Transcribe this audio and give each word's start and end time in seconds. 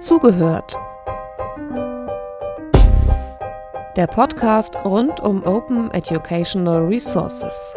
Zugehört. 0.00 0.78
Der 3.96 4.06
Podcast 4.06 4.74
rund 4.76 5.20
um 5.20 5.44
Open 5.44 5.90
Educational 5.90 6.86
Resources. 6.86 7.74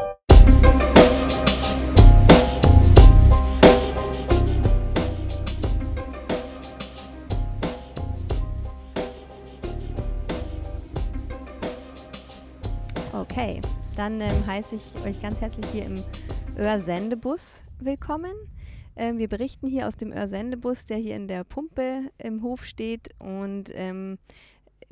Okay, 13.11 13.61
dann 13.97 14.21
ähm, 14.21 14.47
heiße 14.47 14.75
ich 14.75 15.05
euch 15.05 15.21
ganz 15.21 15.41
herzlich 15.41 15.65
hier 15.73 15.85
im 15.87 16.01
Öhr-Sendebus 16.57 17.63
willkommen. 17.79 18.33
Ähm, 18.95 19.17
wir 19.17 19.27
berichten 19.27 19.67
hier 19.67 19.87
aus 19.87 19.97
dem 19.97 20.11
Öhr-Sendebus, 20.11 20.85
der 20.85 20.97
hier 20.97 21.15
in 21.15 21.27
der 21.27 21.43
Pumpe 21.43 22.11
im 22.17 22.43
Hof 22.43 22.65
steht 22.65 23.09
und 23.19 23.71
ähm, 23.73 24.17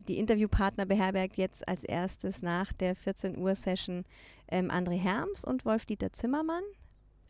die 0.08 0.18
Interviewpartner 0.18 0.86
beherbergt 0.86 1.38
jetzt 1.38 1.68
als 1.68 1.84
erstes 1.84 2.42
nach 2.42 2.74
der 2.74 2.96
14 2.96 3.38
Uhr 3.38 3.56
Session 3.56 4.04
ähm, 4.48 4.72
André 4.72 4.98
Herms 4.98 5.46
und 5.46 5.66
Wolf-Dieter 5.66 6.12
Zimmermann. 6.12 6.64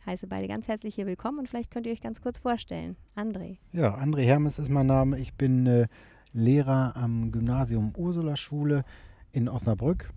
Heiße 0.06 0.28
beide 0.28 0.48
ganz 0.48 0.68
herzlich 0.68 0.96
hier 0.96 1.06
willkommen 1.06 1.40
und 1.40 1.50
vielleicht 1.50 1.70
könnt 1.70 1.86
ihr 1.86 1.92
euch 1.92 2.02
ganz 2.02 2.22
kurz 2.22 2.40
vorstellen. 2.40 2.96
André. 3.16 3.58
Ja, 3.74 3.96
André 3.96 4.22
Hermes 4.22 4.58
ist 4.58 4.70
mein 4.70 4.88
Name. 4.88 5.20
Ich 5.20 5.34
bin 5.34 5.68
äh, 5.68 5.88
Lehrer 6.34 6.96
am 6.96 7.32
Gymnasium 7.32 7.94
Ursula 7.98 8.36
Schule 8.36 8.84
in 9.32 9.50
Osnabrück. 9.50 10.12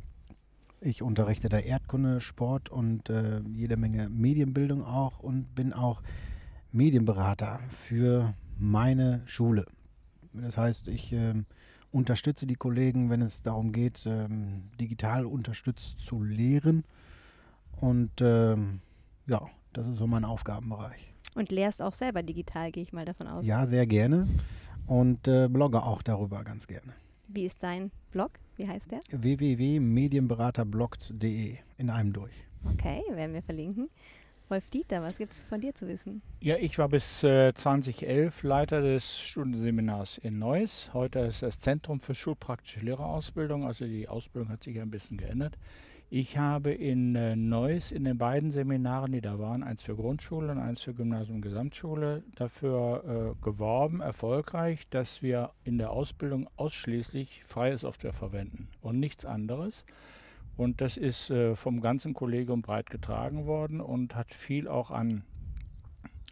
Ich 0.81 1.03
unterrichte 1.03 1.49
da 1.49 1.59
Erdkunde, 1.59 2.21
Sport 2.21 2.71
und 2.71 3.11
äh, 3.11 3.41
jede 3.53 3.77
Menge 3.77 4.09
Medienbildung 4.09 4.85
auch 4.85 5.19
und 5.19 5.55
bin 5.55 5.73
auch 5.73 6.03
Medienberater 6.75 7.61
für 7.71 8.35
meine 8.59 9.23
Schule. 9.27 9.65
Das 10.33 10.57
heißt, 10.57 10.89
ich 10.89 11.13
äh, 11.13 11.35
unterstütze 11.93 12.47
die 12.47 12.57
Kollegen, 12.57 13.11
wenn 13.11 13.23
es 13.23 13.43
darum 13.43 13.71
geht, 13.73 14.05
ähm, 14.07 14.71
digital 14.81 15.25
unterstützt 15.25 16.01
zu 16.01 16.21
lehren. 16.23 16.83
Und 17.81 18.11
ähm, 18.21 18.81
ja, 19.27 19.43
das 19.73 19.87
ist 19.87 19.99
so 19.99 20.09
mein 20.09 20.25
Aufgabenbereich. 20.25 21.15
Und 21.37 21.53
lehrst 21.53 21.81
auch 21.81 21.95
selber 21.95 22.25
digital, 22.25 22.73
gehe 22.73 22.83
ich 22.83 22.93
mal 22.93 23.05
davon 23.05 23.29
aus. 23.29 23.47
Ja, 23.47 23.67
sehr 23.67 23.87
gerne. 23.87 24.27
Und 24.87 25.29
äh, 25.29 25.49
blogge 25.49 25.83
auch 25.83 26.03
darüber 26.03 26.45
ganz 26.45 26.67
gerne. 26.67 26.93
Wie 27.29 27.47
ist 27.47 27.63
dein 27.63 27.91
Blog? 28.11 28.33
Wie 28.57 28.69
heißt 28.69 28.91
der? 28.91 29.01
www.medienberaterbloggt.de 29.11 31.57
in 31.79 31.91
einem 31.91 32.13
durch. 32.13 32.35
Okay, 32.73 33.03
werden 33.11 33.35
wir 33.35 33.43
verlinken. 33.43 33.89
Wolf 34.49 34.69
Dieter, 34.69 35.03
was 35.03 35.17
gibt 35.17 35.33
es 35.33 35.43
von 35.43 35.61
dir 35.61 35.75
zu 35.75 35.89
wissen? 35.89 36.21
Ja, 36.41 36.57
ich 36.57 36.79
war 36.79 36.89
bis 36.89 37.23
äh, 37.25 37.55
2011 37.55 38.43
Leiter 38.43 38.83
des 38.83 39.19
Stundenseminars 39.21 40.19
in 40.19 40.39
Neuss. 40.39 40.91
Heute 40.93 41.21
ist 41.21 41.43
das 41.43 41.61
Zentrum 41.61 41.99
für 42.01 42.15
schulpraktische 42.15 42.81
Lehrerausbildung, 42.81 43.65
also 43.65 43.87
die 43.87 44.07
Ausbildung 44.07 44.51
hat 44.51 44.63
sich 44.63 44.79
ein 44.79 44.91
bisschen 44.91 45.17
geändert. 45.17 45.57
Ich 46.11 46.37
habe 46.37 46.73
in 46.73 47.17
äh, 47.17 47.35
Neuss 47.35 47.91
in 47.91 48.05
den 48.05 48.19
beiden 48.19 48.51
Seminaren, 48.51 49.13
die 49.13 49.23
da 49.23 49.39
waren, 49.39 49.63
eins 49.63 49.83
für 49.83 49.97
Grundschule 49.97 50.53
und 50.53 50.59
eins 50.59 50.83
für 50.83 50.93
Gymnasium 50.93 51.37
und 51.37 51.43
Gesamtschule, 51.43 52.23
dafür 52.37 53.35
äh, 53.41 53.45
geworben, 53.45 54.01
erfolgreich, 54.01 54.87
dass 54.91 55.23
wir 55.23 55.53
in 55.65 55.79
der 55.79 55.91
Ausbildung 55.91 56.49
ausschließlich 56.57 57.43
freie 57.45 57.79
Software 57.79 58.13
verwenden 58.13 58.69
und 58.83 59.01
nichts 59.01 59.25
anderes. 59.25 59.87
Und 60.57 60.81
das 60.81 60.97
ist 60.97 61.31
äh, 61.31 61.57
vom 61.57 61.81
ganzen 61.81 62.15
Kollegium 62.15 62.63
breit 62.63 62.91
getragen 62.91 63.47
worden 63.47 63.81
und 63.81 64.15
hat 64.15 64.33
viel 64.33 64.69
auch 64.69 64.91
an 64.91 65.25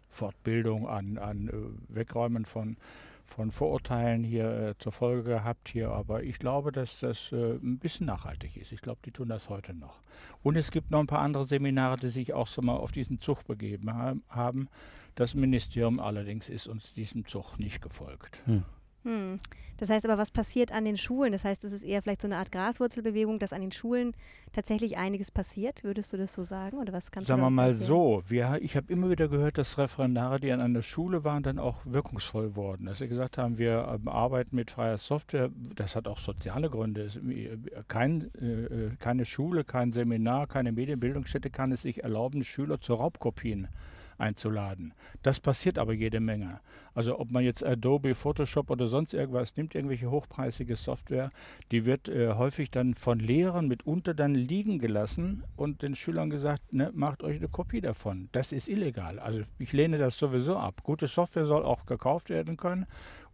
Fortbildung, 0.07 0.87
an, 0.87 1.17
an 1.17 1.49
äh, 1.49 1.95
Wegräumen 1.95 2.45
von, 2.45 2.77
von 3.25 3.51
Vorurteilen 3.51 4.23
hier 4.23 4.45
äh, 4.45 4.77
zur 4.77 4.91
Folge 4.91 5.23
gehabt 5.23 5.69
hier. 5.69 5.89
Aber 5.89 6.23
ich 6.23 6.39
glaube, 6.39 6.71
dass 6.71 6.99
das 6.99 7.31
äh, 7.31 7.55
ein 7.55 7.79
bisschen 7.79 8.05
nachhaltig 8.05 8.55
ist. 8.55 8.71
Ich 8.71 8.81
glaube, 8.81 8.99
die 9.03 9.11
tun 9.11 9.27
das 9.27 9.49
heute 9.49 9.73
noch. 9.73 9.99
Und 10.41 10.55
es 10.55 10.71
gibt 10.71 10.91
noch 10.91 10.99
ein 10.99 11.07
paar 11.07 11.19
andere 11.19 11.43
Seminare, 11.43 11.97
die 11.97 12.09
sich 12.09 12.33
auch 12.33 12.47
so 12.47 12.61
mal 12.61 12.77
auf 12.77 12.91
diesen 12.91 13.19
Zug 13.19 13.45
begeben 13.45 13.93
ha 13.93 14.15
haben. 14.29 14.69
Das 15.15 15.35
Ministerium 15.35 15.99
allerdings 15.99 16.49
ist 16.49 16.67
uns 16.67 16.93
diesem 16.93 17.25
Zug 17.25 17.59
nicht 17.59 17.81
gefolgt. 17.81 18.41
Hm. 18.45 18.63
Hm. 19.03 19.37
Das 19.77 19.89
heißt 19.89 20.05
aber, 20.05 20.17
was 20.17 20.31
passiert 20.31 20.71
an 20.71 20.85
den 20.85 20.97
Schulen? 20.97 21.31
Das 21.31 21.43
heißt, 21.43 21.63
es 21.63 21.73
ist 21.73 21.83
eher 21.83 22.01
vielleicht 22.01 22.21
so 22.21 22.27
eine 22.27 22.37
Art 22.37 22.51
Graswurzelbewegung, 22.51 23.39
dass 23.39 23.51
an 23.51 23.61
den 23.61 23.71
Schulen 23.71 24.13
tatsächlich 24.53 24.97
einiges 24.97 25.31
passiert. 25.31 25.83
Würdest 25.83 26.13
du 26.13 26.17
das 26.17 26.33
so 26.33 26.43
sagen? 26.43 26.77
Oder 26.77 26.93
was 26.93 27.11
kannst 27.11 27.27
Sagen 27.27 27.41
du 27.41 27.47
wir 27.47 27.49
mal 27.49 27.69
erzählen? 27.69 27.87
so, 27.87 28.23
wir, 28.27 28.59
ich 28.61 28.77
habe 28.77 28.91
immer 28.91 29.09
wieder 29.09 29.27
gehört, 29.27 29.57
dass 29.57 29.77
Referendare, 29.77 30.39
die 30.39 30.51
an 30.51 30.61
einer 30.61 30.83
Schule 30.83 31.23
waren, 31.23 31.43
dann 31.43 31.59
auch 31.59 31.81
wirkungsvoll 31.85 32.55
wurden. 32.55 32.85
Dass 32.85 32.99
sie 32.99 33.07
gesagt 33.07 33.37
haben, 33.37 33.57
wir 33.57 33.87
ähm, 33.93 34.07
arbeiten 34.07 34.55
mit 34.55 34.71
freier 34.71 34.97
Software. 34.97 35.49
Das 35.75 35.95
hat 35.95 36.07
auch 36.07 36.19
soziale 36.19 36.69
Gründe. 36.69 37.07
Äh, 37.27 37.57
kein, 37.87 38.33
äh, 38.35 38.95
keine 38.99 39.25
Schule, 39.25 39.63
kein 39.63 39.91
Seminar, 39.91 40.47
keine 40.47 40.71
Medienbildungsstätte 40.71 41.49
kann 41.49 41.71
es 41.71 41.81
sich 41.81 42.03
erlauben, 42.03 42.43
Schüler 42.43 42.79
zu 42.79 42.93
Raubkopien 42.93 43.67
einzuladen. 44.17 44.93
Das 45.21 45.39
passiert 45.39 45.77
aber 45.77 45.93
jede 45.93 46.19
Menge. 46.19 46.59
Also 46.95 47.19
ob 47.19 47.31
man 47.31 47.43
jetzt 47.43 47.65
Adobe, 47.65 48.13
Photoshop 48.13 48.69
oder 48.69 48.87
sonst 48.87 49.13
irgendwas 49.13 49.55
nimmt, 49.55 49.73
irgendwelche 49.75 50.11
hochpreisige 50.11 50.75
Software, 50.75 51.31
die 51.71 51.85
wird 51.85 52.07
äh, 52.09 52.33
häufig 52.33 52.69
dann 52.71 52.93
von 52.93 53.19
Lehrern 53.19 53.67
mitunter 53.67 54.13
dann 54.13 54.35
liegen 54.35 54.79
gelassen 54.79 55.43
und 55.55 55.81
den 55.81 55.95
Schülern 55.95 56.29
gesagt, 56.29 56.73
ne, 56.73 56.91
macht 56.93 57.23
euch 57.23 57.37
eine 57.37 57.47
Kopie 57.47 57.81
davon. 57.81 58.29
Das 58.31 58.51
ist 58.51 58.67
illegal. 58.67 59.19
Also 59.19 59.41
ich 59.57 59.73
lehne 59.73 59.97
das 59.97 60.17
sowieso 60.17 60.57
ab. 60.57 60.83
Gute 60.83 61.07
Software 61.07 61.45
soll 61.45 61.63
auch 61.63 61.85
gekauft 61.85 62.29
werden 62.29 62.57
können 62.57 62.85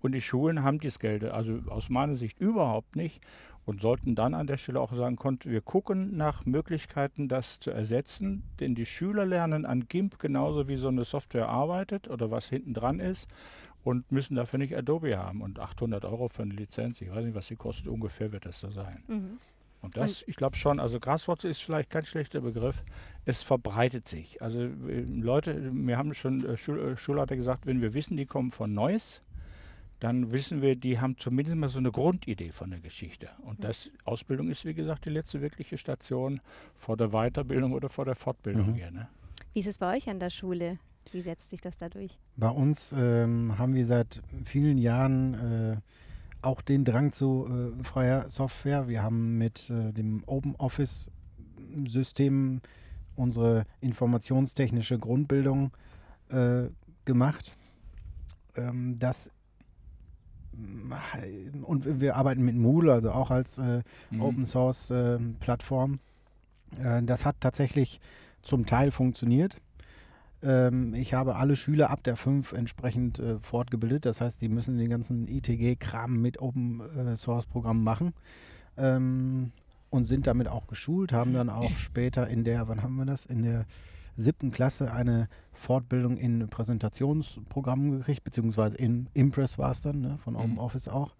und 0.01 0.13
die 0.13 0.21
Schulen 0.21 0.63
haben 0.63 0.79
dies 0.79 0.99
Geld, 0.99 1.23
also 1.25 1.59
aus 1.67 1.89
meiner 1.89 2.15
Sicht 2.15 2.39
überhaupt 2.39 2.95
nicht 2.95 3.21
und 3.69 3.81
sollten 3.81 4.15
dann 4.15 4.33
an 4.33 4.47
der 4.47 4.57
Stelle 4.57 4.81
auch 4.81 4.91
sagen, 4.91 5.15
konnten 5.15 5.51
wir 5.51 5.61
gucken 5.61 6.17
nach 6.17 6.43
Möglichkeiten, 6.43 7.27
das 7.27 7.59
zu 7.59 7.69
ersetzen, 7.69 8.41
denn 8.59 8.73
die 8.73 8.87
Schüler 8.87 9.27
lernen 9.27 9.67
an 9.67 9.87
GIMP 9.87 10.17
genauso 10.17 10.67
wie 10.67 10.75
so 10.75 10.87
eine 10.87 11.03
Software 11.03 11.49
arbeitet 11.49 12.09
oder 12.09 12.31
was 12.31 12.49
hinten 12.49 12.73
dran 12.73 12.99
ist 12.99 13.27
und 13.83 14.11
müssen 14.11 14.33
dafür 14.33 14.57
nicht 14.57 14.75
Adobe 14.75 15.15
haben 15.19 15.41
und 15.41 15.59
800 15.59 16.03
Euro 16.03 16.29
für 16.29 16.41
eine 16.41 16.55
Lizenz, 16.55 16.99
ich 16.99 17.11
weiß 17.11 17.23
nicht, 17.23 17.35
was 17.35 17.45
sie 17.45 17.57
kostet, 17.57 17.87
ungefähr 17.87 18.31
wird 18.31 18.47
das 18.47 18.59
da 18.59 18.71
sein. 18.71 19.03
Mhm. 19.07 19.37
Und 19.81 19.95
das, 19.95 20.23
ich 20.27 20.35
glaube 20.35 20.57
schon, 20.57 20.79
also 20.79 20.99
Graswurzel 20.99 21.51
ist 21.51 21.61
vielleicht 21.61 21.91
kein 21.91 22.03
schlechter 22.05 22.41
Begriff. 22.41 22.83
Es 23.23 23.43
verbreitet 23.43 24.07
sich. 24.07 24.41
Also 24.41 24.61
äh, 24.61 25.05
Leute, 25.07 25.53
mir 25.53 25.97
haben 25.97 26.13
schon 26.13 26.43
äh, 26.43 26.57
Schul 26.57 26.79
äh, 26.79 26.97
Schulleiter 26.97 27.37
gesagt, 27.37 27.65
wenn 27.65 27.81
wir 27.81 27.93
wissen, 27.93 28.17
die 28.17 28.25
kommen 28.25 28.51
von 28.51 28.73
Neuss, 28.73 29.21
dann 29.99 30.31
wissen 30.31 30.61
wir, 30.61 30.75
die 30.75 30.99
haben 30.99 31.17
zumindest 31.17 31.57
mal 31.57 31.67
so 31.67 31.79
eine 31.79 31.91
Grundidee 31.91 32.51
von 32.51 32.69
der 32.71 32.79
Geschichte. 32.79 33.29
Und 33.43 33.63
das 33.63 33.89
Ausbildung 34.05 34.49
ist, 34.49 34.63
wie 34.65 34.73
gesagt, 34.73 35.05
die 35.05 35.09
letzte 35.09 35.41
wirkliche 35.41 35.77
Station 35.77 36.39
vor 36.73 36.95
der 36.97 37.09
Weiterbildung 37.09 37.73
oder 37.73 37.89
vor 37.89 38.05
der 38.05 38.15
Fortbildung 38.15 38.69
Mhm. 38.71 38.75
hier. 38.75 38.91
Ne? 38.91 39.09
Wie 39.53 39.59
ist 39.59 39.67
es 39.67 39.77
bei 39.77 39.95
euch 39.97 40.09
an 40.09 40.19
der 40.19 40.29
Schule? 40.29 40.79
Wie 41.11 41.21
setzt 41.21 41.49
sich 41.49 41.59
das 41.61 41.77
da 41.77 41.89
durch? 41.89 42.17
Bei 42.37 42.49
uns 42.49 42.93
ähm, 42.95 43.57
haben 43.57 43.73
wir 43.73 43.85
seit 43.85 44.21
vielen 44.43 44.77
Jahren 44.77 45.33
äh, 45.33 45.77
auch 46.41 46.61
den 46.61 46.85
Drang 46.85 47.11
zu 47.11 47.73
äh, 47.79 47.83
freier 47.83 48.29
Software. 48.29 48.87
Wir 48.87 49.01
haben 49.03 49.37
mit 49.37 49.69
äh, 49.69 49.91
dem 49.91 50.23
Open 50.27 50.55
Office 50.55 51.09
System 51.85 52.61
unsere 53.15 53.65
informationstechnische 53.81 54.97
Grundbildung 54.97 55.71
äh, 56.29 56.69
gemacht. 57.05 57.57
Ähm, 58.55 58.97
das 58.99 59.31
und 61.63 62.01
wir 62.01 62.15
arbeiten 62.15 62.43
mit 62.43 62.55
Moodle, 62.55 62.93
also 62.93 63.11
auch 63.11 63.31
als 63.31 63.57
äh, 63.57 63.81
Mhm. 64.11 64.21
Open 64.21 64.45
Source 64.45 64.91
äh, 64.91 65.17
Plattform. 65.39 65.99
Äh, 66.83 67.03
das 67.03 67.25
hat 67.25 67.35
tatsächlich 67.39 67.99
zum 68.41 68.65
Teil 68.65 68.91
funktioniert. 68.91 69.57
Ähm, 70.41 70.93
ich 70.93 71.13
habe 71.13 71.35
alle 71.35 71.55
Schüler 71.55 71.89
ab 71.89 72.03
der 72.03 72.15
5 72.15 72.53
entsprechend 72.53 73.19
äh, 73.19 73.39
fortgebildet. 73.39 74.05
Das 74.05 74.21
heißt, 74.21 74.41
die 74.41 74.49
müssen 74.49 74.77
den 74.77 74.89
ganzen 74.89 75.27
ITG-Kram 75.27 76.21
mit 76.21 76.41
Open 76.41 76.81
äh, 76.81 77.15
Source 77.17 77.45
Programmen 77.45 77.83
machen. 77.83 78.13
Ähm, 78.77 79.51
und 79.91 80.05
sind 80.05 80.27
damit 80.27 80.47
auch 80.47 80.67
geschult, 80.67 81.13
haben 81.13 81.33
dann 81.33 81.49
auch 81.49 81.75
später 81.77 82.27
in 82.27 82.43
der, 82.43 82.67
wann 82.67 82.83
haben 82.83 82.95
wir 82.95 83.05
das? 83.05 83.25
In 83.25 83.41
der 83.41 83.65
siebten 84.21 84.51
Klasse 84.51 84.91
eine 84.93 85.27
Fortbildung 85.53 86.17
in 86.17 86.47
Präsentationsprogrammen 86.49 87.91
gekriegt, 87.97 88.23
beziehungsweise 88.23 88.77
in 88.77 89.07
Impress 89.13 89.57
war 89.57 89.71
es 89.71 89.81
dann, 89.81 90.01
ne, 90.01 90.17
von 90.23 90.33
Mhm. 90.33 90.39
OpenOffice 90.41 90.87
auch. 90.89 91.15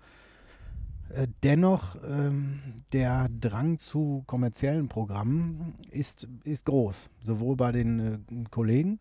Äh, 1.10 1.28
Dennoch, 1.44 1.96
ähm, 2.07 2.60
der 2.94 3.30
Drang 3.42 3.80
zu 3.80 4.24
kommerziellen 4.28 4.88
Programmen 4.88 5.74
ist, 5.92 6.28
ist 6.44 6.66
groß, 6.66 7.10
sowohl 7.24 7.56
bei 7.56 7.72
den 7.72 8.00
äh, 8.00 8.18
Kollegen 8.51 9.00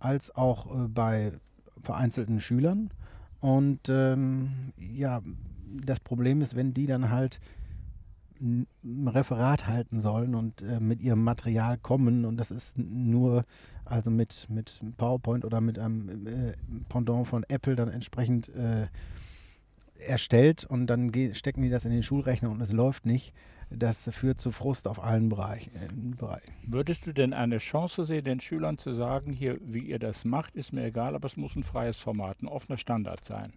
als 0.00 0.34
auch 0.34 0.66
äh, 0.74 0.88
bei 0.88 1.32
vereinzelten 1.82 2.40
Schülern. 2.40 2.90
Und 3.40 3.88
ähm, 3.88 4.72
ja, 4.78 5.20
das 5.84 6.00
Problem 6.00 6.40
ist, 6.40 6.56
wenn 6.56 6.74
die 6.74 6.86
dann 6.86 7.10
halt 7.10 7.40
ein 8.44 9.08
Referat 9.08 9.66
halten 9.66 9.98
sollen 9.98 10.34
und 10.34 10.62
äh, 10.62 10.78
mit 10.78 11.02
ihrem 11.02 11.24
Material 11.24 11.78
kommen 11.78 12.24
und 12.24 12.36
das 12.36 12.50
ist 12.50 12.78
nur 12.78 13.44
also 13.84 14.10
mit, 14.10 14.46
mit 14.48 14.80
PowerPoint 14.96 15.44
oder 15.44 15.60
mit 15.60 15.78
einem 15.78 16.26
äh, 16.26 16.52
Pendant 16.88 17.26
von 17.26 17.44
Apple 17.48 17.76
dann 17.76 17.88
entsprechend 17.88 18.48
äh, 18.50 18.86
erstellt 19.98 20.64
und 20.64 20.86
dann 20.86 21.12
stecken 21.34 21.62
die 21.62 21.70
das 21.70 21.84
in 21.84 21.92
den 21.92 22.02
Schulrechner 22.02 22.50
und 22.50 22.60
es 22.60 22.72
läuft 22.72 23.06
nicht. 23.06 23.32
Das 23.70 24.08
führt 24.12 24.40
zu 24.40 24.52
Frust 24.52 24.86
auf 24.86 25.02
allen 25.02 25.28
Bereichen. 25.30 26.14
Bereichen. 26.18 26.52
Würdest 26.66 27.06
du 27.06 27.12
denn 27.12 27.32
eine 27.32 27.58
Chance 27.58 28.04
sehen, 28.04 28.24
den 28.24 28.40
Schülern 28.40 28.78
zu 28.78 28.92
sagen, 28.92 29.32
hier, 29.32 29.58
wie 29.62 29.80
ihr 29.80 29.98
das 29.98 30.24
macht, 30.24 30.54
ist 30.54 30.72
mir 30.72 30.84
egal, 30.84 31.14
aber 31.14 31.26
es 31.26 31.36
muss 31.36 31.56
ein 31.56 31.62
freies 31.62 31.98
Format, 31.98 32.42
ein 32.42 32.48
offener 32.48 32.78
Standard 32.78 33.24
sein? 33.24 33.52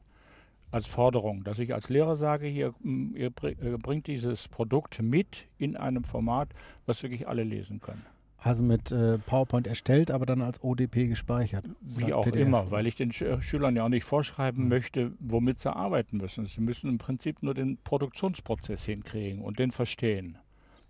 Als 0.70 0.86
Forderung, 0.86 1.44
dass 1.44 1.60
ich 1.60 1.74
als 1.74 1.90
Lehrer 1.90 2.18
sage, 2.18 2.48
hier, 2.48 2.74
ihr 2.84 3.30
bringt 3.30 4.08
dieses 4.08 4.48
Produkt 4.50 5.02
mit 5.02 5.48
in 5.58 5.78
einem 5.78 6.04
Format, 6.04 6.50
was 6.86 7.04
wirklich 7.04 7.28
alle 7.28 7.44
lesen 7.44 7.80
können. 7.80 8.06
Also 8.40 8.64
mit 8.64 8.92
äh, 8.92 9.18
PowerPoint 9.18 9.66
erstellt, 9.66 10.12
aber 10.12 10.26
dann 10.26 10.42
als 10.42 10.64
ODP 10.64 11.08
gespeichert. 11.08 11.66
Wie 11.82 12.14
auch 12.14 12.24
PDF. 12.24 12.46
immer, 12.46 12.70
weil 12.70 12.86
ich 12.86 12.96
den 12.96 13.12
Sch 13.12 13.24
äh, 13.24 13.42
Schülern 13.42 13.76
ja 13.76 13.84
auch 13.84 13.90
nicht 13.90 14.04
vorschreiben 14.04 14.64
mhm. 14.64 14.70
möchte, 14.70 15.12
womit 15.20 15.58
sie 15.58 15.76
arbeiten 15.76 16.18
müssen. 16.18 16.46
Sie 16.46 16.62
müssen 16.62 16.90
im 16.90 16.98
Prinzip 17.00 17.42
nur 17.42 17.56
den 17.56 17.78
Produktionsprozess 17.84 18.86
hinkriegen 18.86 19.42
und 19.42 19.58
den 19.58 19.72
verstehen. 19.72 20.38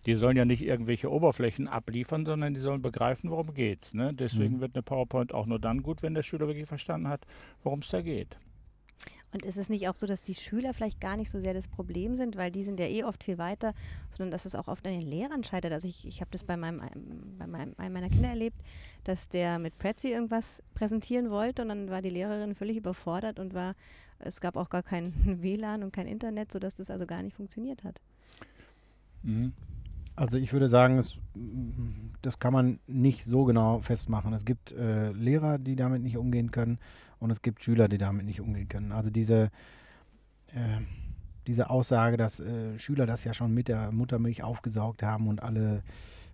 Die 0.06 0.16
sollen 0.16 0.38
ja 0.38 0.46
nicht 0.46 0.62
irgendwelche 0.62 1.12
Oberflächen 1.12 1.68
abliefern, 1.68 2.26
sondern 2.26 2.54
die 2.54 2.60
sollen 2.60 2.82
begreifen, 2.82 3.30
worum 3.30 3.50
es 3.56 3.94
Ne? 3.94 4.14
Deswegen 4.14 4.58
mhm. 4.58 4.62
wird 4.62 4.76
eine 4.76 4.84
PowerPoint 4.84 5.34
auch 5.34 5.46
nur 5.46 5.60
dann 5.60 5.82
gut, 5.84 6.04
wenn 6.04 6.14
der 6.14 6.24
Schüler 6.24 6.48
wirklich 6.48 6.68
verstanden 6.68 7.08
hat, 7.08 7.26
worum 7.64 7.80
es 7.80 7.90
da 7.90 8.02
geht. 8.02 8.38
Und 9.34 9.46
ist 9.46 9.58
es 9.58 9.70
nicht 9.70 9.90
auch 9.90 9.96
so, 9.96 10.08
dass 10.08 10.22
die 10.22 10.36
Schüler 10.36 10.74
vielleicht 10.74 11.02
gar 11.02 11.18
nicht 11.18 11.30
so 11.30 11.40
sehr 11.40 11.54
das 11.54 11.68
Problem 11.68 12.16
sind, 12.16 12.38
weil 12.38 12.50
die 12.50 12.64
sind 12.64 12.80
ja 12.80 12.86
eh 12.86 13.04
oft 13.04 13.24
viel 13.24 13.38
weiter, 13.38 13.74
sondern 14.10 14.32
dass 14.32 14.46
es 14.46 14.56
auch 14.56 14.68
oft 14.68 14.88
an 14.88 14.94
den 14.94 15.02
Lehrern 15.02 15.44
scheitert? 15.44 15.74
Also 15.74 15.88
ich, 15.88 16.08
ich 16.08 16.22
habe 16.22 16.32
das 16.32 16.46
bei 16.46 16.56
meinem, 16.56 16.82
bei 17.38 17.46
meinem, 17.46 17.74
einem 17.78 17.94
meiner 17.94 18.10
Kinder 18.10 18.30
erlebt, 18.30 18.58
dass 19.04 19.28
der 19.28 19.60
mit 19.60 19.78
Prezi 19.78 20.10
irgendwas 20.10 20.64
präsentieren 20.76 21.30
wollte 21.30 21.62
und 21.62 21.70
dann 21.70 21.90
war 21.90 22.02
die 22.02 22.10
Lehrerin 22.10 22.56
völlig 22.56 22.78
überfordert 22.78 23.38
und 23.38 23.54
war, 23.54 23.76
es 24.20 24.40
gab 24.40 24.56
auch 24.56 24.70
gar 24.70 24.84
kein 24.84 25.14
WLAN 25.42 25.84
und 25.84 25.92
kein 25.92 26.08
Internet, 26.08 26.52
sodass 26.52 26.76
das 26.76 26.90
also 26.90 27.06
gar 27.06 27.22
nicht 27.22 27.36
funktioniert 27.36 27.84
hat. 27.84 28.02
Mhm. 29.24 29.52
Also 30.18 30.40
ich 30.40 30.52
würde 30.52 30.68
sagen, 30.68 30.98
es, 30.98 31.20
das 32.24 32.40
kann 32.40 32.52
man 32.52 32.80
nicht 32.88 33.24
so 33.24 33.46
genau 33.46 33.80
festmachen. 33.80 34.34
Es 34.34 34.46
gibt 34.46 34.72
äh, 34.72 35.12
Lehrer, 35.12 35.60
die 35.60 35.76
damit 35.76 36.02
nicht 36.02 36.18
umgehen 36.18 36.50
können 36.50 36.80
und 37.20 37.30
es 37.30 37.44
gibt 37.44 37.64
Schüler, 37.64 37.88
die 37.88 38.00
damit 38.00 38.26
nicht 38.26 38.42
umgehen 38.42 38.68
können. 38.68 38.92
Also 38.92 39.12
diese, 39.12 39.52
äh, 40.56 40.82
diese 41.46 41.70
Aussage, 41.70 42.18
dass 42.18 42.40
äh, 42.40 42.80
Schüler 42.80 43.06
das 43.06 43.26
ja 43.26 43.34
schon 43.36 43.54
mit 43.54 43.68
der 43.68 43.92
Muttermilch 43.92 44.42
aufgesaugt 44.42 45.04
haben 45.04 45.28
und 45.28 45.44
alle, 45.44 45.84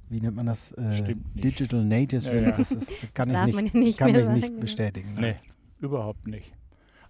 wie 0.07 0.21
nennt 0.21 0.37
man 0.37 0.45
das, 0.45 0.71
äh, 0.71 1.15
Digital 1.33 1.83
Natives 1.83 2.23
sind, 2.23 2.39
ja, 2.39 2.49
ja. 2.49 2.51
das, 2.55 2.71
ist, 2.71 3.13
kann 3.13 3.33
das 3.33 3.49
ich 3.49 3.55
nicht, 3.57 3.75
nicht, 3.75 3.99
kann 3.99 4.15
ich 4.15 4.29
nicht 4.29 4.61
bestätigen. 4.61 5.17
Nee, 5.19 5.35
überhaupt 5.81 6.25
nicht. 6.25 6.53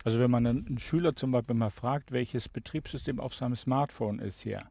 Also 0.03 0.19
wenn 0.19 0.31
man 0.31 0.47
einen 0.47 0.79
Schüler 0.79 1.15
zum 1.15 1.29
Beispiel 1.31 1.55
mal 1.55 1.69
fragt, 1.69 2.11
welches 2.11 2.49
Betriebssystem 2.49 3.19
auf 3.19 3.35
seinem 3.35 3.55
Smartphone 3.55 4.17
ist 4.17 4.41
hier, 4.41 4.63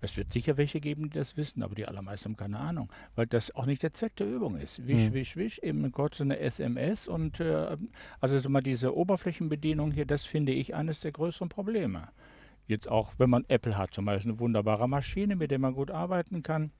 es 0.00 0.16
wird 0.16 0.32
sicher 0.32 0.56
welche 0.56 0.80
geben, 0.80 1.04
die 1.04 1.18
das 1.18 1.36
wissen, 1.36 1.62
aber 1.62 1.74
die 1.74 1.86
allermeisten 1.86 2.30
haben 2.30 2.36
keine 2.36 2.58
Ahnung, 2.58 2.90
weil 3.16 3.26
das 3.26 3.54
auch 3.54 3.66
nicht 3.66 3.82
der 3.82 3.92
Zweck 3.92 4.16
der 4.16 4.26
Übung 4.26 4.56
ist. 4.56 4.86
Wisch, 4.86 5.10
mhm. 5.10 5.14
wisch, 5.14 5.36
wisch, 5.36 5.58
eben 5.58 5.90
kurz 5.92 6.20
eine 6.20 6.38
SMS 6.38 7.06
und 7.06 7.40
äh, 7.40 7.76
also 8.20 8.38
so 8.38 8.48
mal 8.48 8.62
diese 8.62 8.96
Oberflächenbedienung 8.96 9.90
hier, 9.90 10.06
das 10.06 10.24
finde 10.24 10.52
ich 10.52 10.74
eines 10.74 11.00
der 11.00 11.12
größeren 11.12 11.48
Probleme. 11.48 12.08
Jetzt 12.66 12.88
auch, 12.88 13.14
wenn 13.18 13.30
man 13.30 13.44
Apple 13.48 13.76
hat, 13.76 13.94
zum 13.94 14.04
Beispiel 14.04 14.32
eine 14.32 14.40
wunderbare 14.40 14.88
Maschine, 14.88 15.36
mit 15.36 15.50
der 15.50 15.58
man 15.58 15.74
gut 15.74 15.90
arbeiten 15.90 16.42
kann, 16.42 16.70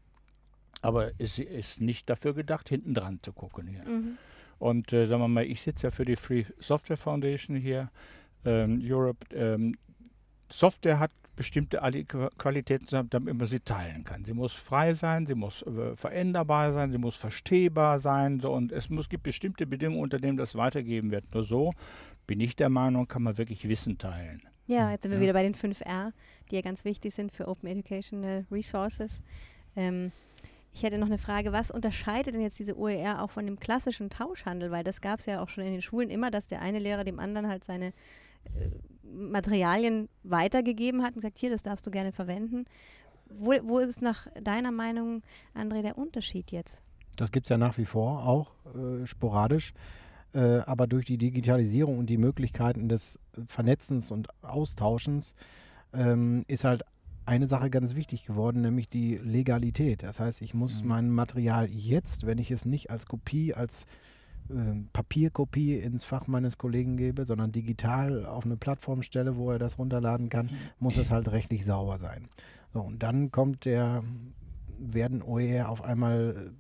aber 0.83 1.13
es 1.19 1.39
ist 1.39 1.81
nicht 1.81 2.09
dafür 2.09 2.35
gedacht, 2.35 2.69
hinten 2.69 2.95
dran 2.95 3.19
zu 3.21 3.33
gucken 3.33 3.67
hier. 3.67 3.85
Mhm. 3.89 4.19
Und 4.59 4.93
äh, 4.93 5.07
sagen 5.07 5.23
wir 5.23 5.29
mal, 5.29 5.45
ich 5.45 5.63
sitze 5.63 5.87
ja 5.87 5.91
für 5.91 6.05
die 6.05 6.17
Free 6.17 6.45
Software 6.61 6.97
Foundation 6.97 7.57
hier, 7.57 7.91
ähm, 8.45 8.81
Europe. 8.83 9.27
Ähm, 9.35 9.77
Software 10.51 10.99
hat 10.99 11.11
bestimmte 11.39 11.81
Qualitäten, 12.37 13.09
damit 13.09 13.35
man 13.35 13.47
sie 13.47 13.61
teilen 13.61 14.03
kann. 14.03 14.25
Sie 14.25 14.35
muss 14.35 14.53
frei 14.53 14.93
sein, 14.93 15.25
sie 15.25 15.37
muss 15.37 15.63
äh, 15.63 15.95
veränderbar 15.95 16.73
sein, 16.73 16.91
sie 16.91 16.99
muss 16.99 17.17
verstehbar 17.17 18.01
sein. 18.01 18.41
So, 18.41 18.53
und 18.53 18.73
es 18.73 18.91
muss, 18.91 19.09
gibt 19.09 19.23
bestimmte 19.23 19.65
Bedingungen, 19.65 20.03
unter 20.03 20.19
denen 20.19 20.37
das 20.37 20.57
weitergeben 20.57 21.13
wird. 21.13 21.33
Nur 21.33 21.45
so 21.45 21.73
bin 22.27 22.41
ich 22.41 22.57
der 22.57 22.71
Meinung, 22.71 23.07
kann 23.07 23.23
man 23.23 23.39
wirklich 23.39 23.69
Wissen 23.69 23.99
teilen. 23.99 24.43
Ja, 24.67 24.91
jetzt 24.91 25.05
sind 25.05 25.13
wir 25.13 25.21
wieder 25.21 25.33
bei 25.33 25.45
den 25.45 25.55
5R, 25.55 26.13
die 26.51 26.57
ja 26.57 26.61
ganz 26.61 26.85
wichtig 26.85 27.15
sind 27.15 27.31
für 27.31 27.47
Open 27.47 27.69
Educational 27.69 28.45
Resources. 28.51 29.23
Ähm, 29.77 30.11
ich 30.75 30.83
hätte 30.83 30.99
noch 30.99 31.07
eine 31.07 31.19
Frage, 31.19 31.53
was 31.53 31.71
unterscheidet 31.71 32.35
denn 32.35 32.43
jetzt 32.43 32.59
diese 32.59 32.77
OER 32.77 33.23
auch 33.23 33.31
von 33.31 33.47
dem 33.47 33.61
klassischen 33.61 34.11
Tauschhandel? 34.11 34.73
Weil 34.73 34.83
das 34.83 35.01
gab 35.01 35.21
es 35.21 35.27
ja 35.27 35.41
auch 35.41 35.49
schon 35.49 35.65
in 35.65 35.73
den 35.73 35.83
Schulen 35.83 36.11
immer, 36.11 36.33
dass 36.33 36.49
der 36.49 36.61
eine 36.61 36.81
Lehrer 36.81 37.05
dem 37.05 37.21
anderen 37.21 37.47
halt 37.49 37.63
seine 37.63 37.87
äh, 38.45 38.71
Materialien 39.13 40.09
weitergegeben 40.23 41.03
hat 41.03 41.11
und 41.11 41.17
gesagt, 41.17 41.39
hier, 41.39 41.51
das 41.51 41.63
darfst 41.63 41.87
du 41.87 41.91
gerne 41.91 42.13
verwenden. 42.13 42.65
Wo, 43.29 43.53
wo 43.65 43.79
ist 43.79 44.03
nach 44.03 44.27
deiner 44.43 44.73
Meinung, 44.73 45.23
André, 45.55 45.83
der 45.83 45.99
Unterschied 45.99 46.51
jetzt? 46.51 46.83
Das 47.17 47.33
gibt 47.33 47.47
es 47.47 47.51
ja 47.51 47.59
nach 47.59 47.77
wie 47.79 47.85
vor, 47.85 48.27
auch 48.27 48.53
äh, 48.75 49.07
sporadisch. 49.07 49.73
Äh, 50.35 50.59
aber 50.61 50.87
durch 50.87 51.07
die 51.07 51.19
Digitalisierung 51.19 51.99
und 51.99 52.07
die 52.07 52.19
Möglichkeiten 52.19 52.89
des 52.89 53.19
Vernetzens 53.47 54.11
und 54.11 54.29
Austauschens 54.43 55.35
ähm, 55.93 56.45
ist 56.49 56.65
halt 56.65 56.83
eine 57.25 57.47
Sache 57.47 57.71
ganz 57.71 57.95
wichtig 57.95 58.25
geworden, 58.25 58.63
nämlich 58.63 58.89
die 58.89 59.17
Legalität. 59.17 60.03
Das 60.03 60.21
heißt, 60.21 60.43
ich 60.43 60.55
muss 60.55 60.83
mhm. 60.83 60.89
mein 60.89 61.11
Material 61.11 61.71
jetzt, 61.71 62.27
wenn 62.27 62.39
ich 62.39 62.51
es 62.51 62.65
nicht 62.65 62.91
als 62.91 63.07
Kopie, 63.07 63.55
als 63.55 63.85
äh, 63.85 63.87
Papierkopie 64.93 65.77
ins 65.77 66.05
Fach 66.05 66.27
meines 66.27 66.59
Kollegen 66.59 66.97
gebe, 66.97 67.25
sondern 67.25 67.53
digital 67.53 68.27
auf 68.27 68.45
eine 68.45 68.57
Plattform 68.57 69.03
stelle, 69.03 69.37
wo 69.37 69.51
er 69.51 69.59
das 69.59 69.79
runterladen 69.79 70.29
kann, 70.29 70.51
muss 70.79 70.97
es 70.97 71.11
halt 71.11 71.31
rechtlich 71.31 71.65
sauber 71.65 71.99
sein. 71.99 72.29
So, 72.73 72.81
und 72.81 73.03
dann 73.03 73.31
kommt 73.31 73.65
der, 73.65 74.03
werden 74.79 75.23
OER 75.23 75.69
auf 75.69 75.83
einmal 75.83 76.53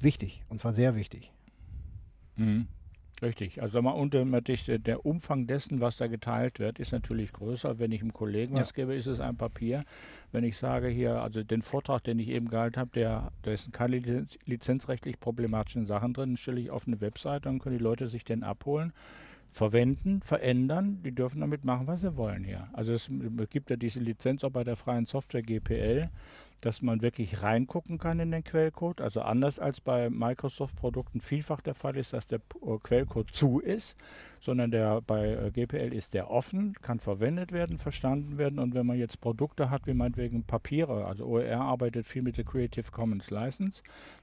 äh, 0.00 0.02
wichtig, 0.02 0.44
und 0.48 0.58
zwar 0.58 0.74
sehr 0.74 0.94
wichtig. 0.94 1.32
Mhm. 2.36 2.68
Richtig. 3.20 3.60
Also 3.60 3.82
mal 3.82 3.90
untermöglich, 3.90 4.64
der 4.66 5.04
Umfang 5.04 5.46
dessen, 5.46 5.80
was 5.80 5.96
da 5.96 6.06
geteilt 6.06 6.60
wird, 6.60 6.78
ist 6.78 6.92
natürlich 6.92 7.32
größer. 7.32 7.78
Wenn 7.78 7.90
ich 7.90 8.00
einem 8.00 8.12
Kollegen 8.12 8.54
ja. 8.54 8.60
was 8.60 8.74
gebe, 8.74 8.94
ist 8.94 9.06
es 9.06 9.18
ein 9.18 9.36
Papier. 9.36 9.84
Wenn 10.30 10.44
ich 10.44 10.56
sage 10.56 10.88
hier, 10.88 11.20
also 11.20 11.42
den 11.42 11.62
Vortrag, 11.62 12.04
den 12.04 12.18
ich 12.18 12.28
eben 12.28 12.48
gehalten 12.48 12.78
habe, 12.78 12.90
der, 12.94 13.32
da 13.42 13.56
sind 13.56 13.72
keine 13.72 13.96
lizenz, 13.96 14.38
lizenzrechtlich 14.44 15.18
problematischen 15.18 15.84
Sachen 15.84 16.14
drin, 16.14 16.36
stelle 16.36 16.60
ich 16.60 16.70
auf 16.70 16.86
eine 16.86 17.00
Website, 17.00 17.46
dann 17.46 17.58
können 17.58 17.78
die 17.78 17.82
Leute 17.82 18.08
sich 18.08 18.24
den 18.24 18.44
abholen 18.44 18.92
verwenden, 19.50 20.20
verändern. 20.20 21.02
Die 21.02 21.14
dürfen 21.14 21.40
damit 21.40 21.64
machen, 21.64 21.86
was 21.86 22.02
sie 22.02 22.16
wollen 22.16 22.44
hier. 22.44 22.68
Also 22.72 22.92
es 22.92 23.10
gibt 23.50 23.70
ja 23.70 23.76
diese 23.76 24.00
Lizenz 24.00 24.44
auch 24.44 24.50
bei 24.50 24.62
der 24.62 24.76
freien 24.76 25.06
Software 25.06 25.42
GPL, 25.42 26.10
dass 26.60 26.82
man 26.82 27.02
wirklich 27.02 27.42
reingucken 27.42 27.98
kann 27.98 28.18
in 28.18 28.30
den 28.30 28.42
Quellcode. 28.42 29.00
Also 29.00 29.20
anders 29.20 29.58
als 29.58 29.80
bei 29.80 30.10
Microsoft-Produkten 30.10 31.20
vielfach 31.20 31.60
der 31.60 31.74
Fall 31.74 31.96
ist, 31.96 32.12
dass 32.12 32.26
der 32.26 32.40
äh, 32.62 32.78
Quellcode 32.82 33.30
zu 33.30 33.60
ist, 33.60 33.96
sondern 34.40 34.70
der 34.70 35.00
bei 35.00 35.34
äh, 35.34 35.50
GPL 35.50 35.92
ist 35.92 36.14
der 36.14 36.30
offen, 36.30 36.74
kann 36.82 36.98
verwendet 36.98 37.52
werden, 37.52 37.78
verstanden 37.78 38.38
werden. 38.38 38.58
Und 38.58 38.74
wenn 38.74 38.86
man 38.86 38.98
jetzt 38.98 39.20
Produkte 39.20 39.70
hat, 39.70 39.86
wie 39.86 39.94
meinetwegen 39.94 40.44
Papiere, 40.44 41.06
also 41.06 41.26
OER 41.26 41.60
arbeitet 41.60 42.06
viel 42.06 42.22
mit 42.22 42.36
der 42.36 42.44
Creative 42.44 42.90
Commons 42.90 43.30
License, 43.30 43.82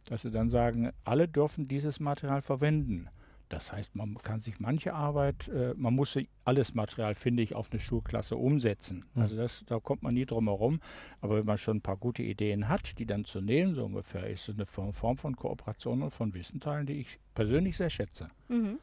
dass 0.10 0.24
sie 0.24 0.32
dann 0.32 0.50
sagen, 0.50 0.92
alle 1.04 1.28
dürfen 1.28 1.68
dieses 1.68 2.00
Material 2.00 2.42
verwenden. 2.42 3.10
Das 3.56 3.72
heißt, 3.72 3.96
man 3.96 4.16
kann 4.16 4.42
sich 4.42 4.60
manche 4.60 4.94
Arbeit, 4.94 5.48
äh, 5.48 5.74
man 5.78 5.96
muss 5.96 6.20
alles 6.44 6.76
Material, 6.76 7.16
finde 7.16 7.42
ich, 7.42 7.56
auf 7.56 7.72
eine 7.72 7.80
Schulklasse 7.80 8.36
umsetzen. 8.36 9.06
Mhm. 9.14 9.22
Also 9.22 9.38
das, 9.38 9.64
da 9.66 9.80
kommt 9.80 10.04
man 10.04 10.14
nie 10.14 10.26
drum 10.26 10.50
herum. 10.50 10.82
Aber 11.22 11.38
wenn 11.38 11.46
man 11.46 11.58
schon 11.58 11.78
ein 11.78 11.82
paar 11.82 11.96
gute 11.96 12.22
Ideen 12.22 12.68
hat, 12.68 13.00
die 13.00 13.06
dann 13.06 13.24
zu 13.24 13.40
nehmen, 13.40 13.74
so 13.74 13.86
ungefähr, 13.86 14.30
ist 14.30 14.50
es 14.50 14.56
eine 14.56 14.66
Form 14.66 15.18
von 15.18 15.38
Kooperation 15.38 16.04
und 16.04 16.12
von 16.12 16.34
Wissenteilen, 16.34 16.86
die 16.86 17.00
ich 17.00 17.18
persönlich 17.34 17.78
sehr 17.78 17.90
schätze. 17.90 18.28
Mhm. 18.50 18.78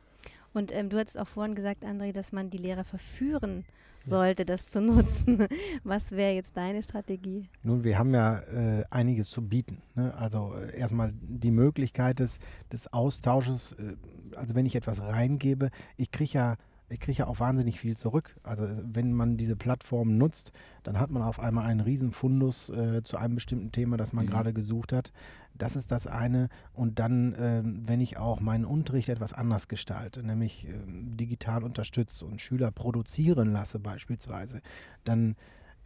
Und 0.53 0.75
ähm, 0.75 0.89
du 0.89 0.99
hast 0.99 1.19
auch 1.19 1.29
vorhin 1.29 1.55
gesagt, 1.55 1.85
André, 1.85 2.13
dass 2.13 2.33
man 2.33 2.51
die 2.51 2.59
Lehrer 2.59 2.85
verführen 2.85 3.65
sollte, 4.03 4.45
das 4.45 4.69
zu 4.69 4.81
nutzen. 4.83 5.47
Was 5.85 6.13
wäre 6.13 6.35
jetzt 6.35 6.57
deine 6.57 6.83
Strategie? 6.83 7.49
Nun, 7.63 7.85
wir 7.85 7.99
haben 7.99 8.15
ja 8.15 8.41
äh, 8.41 8.85
einiges 8.91 9.31
zu 9.31 9.43
bieten. 9.43 9.79
Ne? 9.95 10.15
Also 10.15 10.55
äh, 10.55 10.77
erstmal 10.77 11.13
die 11.15 11.51
Möglichkeit 11.51 12.19
des, 12.19 12.39
des 12.73 12.93
Austausches. 12.93 13.73
Äh, 13.73 13.97
also 14.37 14.55
wenn 14.55 14.67
ich 14.67 14.77
etwas 14.77 15.01
reingebe, 15.01 15.71
ich 15.97 16.11
kriege 16.11 16.33
ja 16.33 16.57
ich 16.93 17.01
kriege 17.01 17.19
ja 17.19 17.27
auch 17.27 17.41
wahnsinnig 17.41 17.81
viel 17.81 17.97
zurück. 17.97 18.37
Also 18.43 18.69
wenn 18.83 19.13
man 19.13 19.37
diese 19.37 19.57
Plattform 19.57 20.19
nutzt, 20.19 20.53
dann 20.83 20.99
hat 20.99 21.11
man 21.11 21.23
auf 21.23 21.41
einmal 21.41 21.65
einen 21.67 21.81
riesen 21.81 22.13
Fundus 22.13 22.69
äh, 22.69 23.03
zu 23.03 23.17
einem 23.17 23.35
bestimmten 23.35 23.73
Thema, 23.73 23.97
das 23.97 24.13
man 24.13 24.27
mhm. 24.27 24.31
gerade 24.31 24.53
gesucht 24.53 24.93
hat. 24.93 25.13
Das 25.55 25.75
ist 25.75 25.91
das 25.91 26.07
eine. 26.07 26.49
Und 26.75 26.99
dann, 26.99 27.33
äh, 27.35 27.63
wenn 27.65 28.01
ich 28.01 28.19
auch 28.19 28.41
meinen 28.41 28.65
Unterricht 28.65 29.09
etwas 29.09 29.33
anders 29.33 29.69
gestalte, 29.69 30.23
nämlich 30.23 30.69
äh, 30.69 30.73
digital 30.87 31.65
unterstütze 31.65 32.27
und 32.27 32.41
Schüler 32.41 32.71
produzieren 32.71 33.53
lasse 33.53 33.79
beispielsweise, 33.79 34.61
dann 35.05 35.37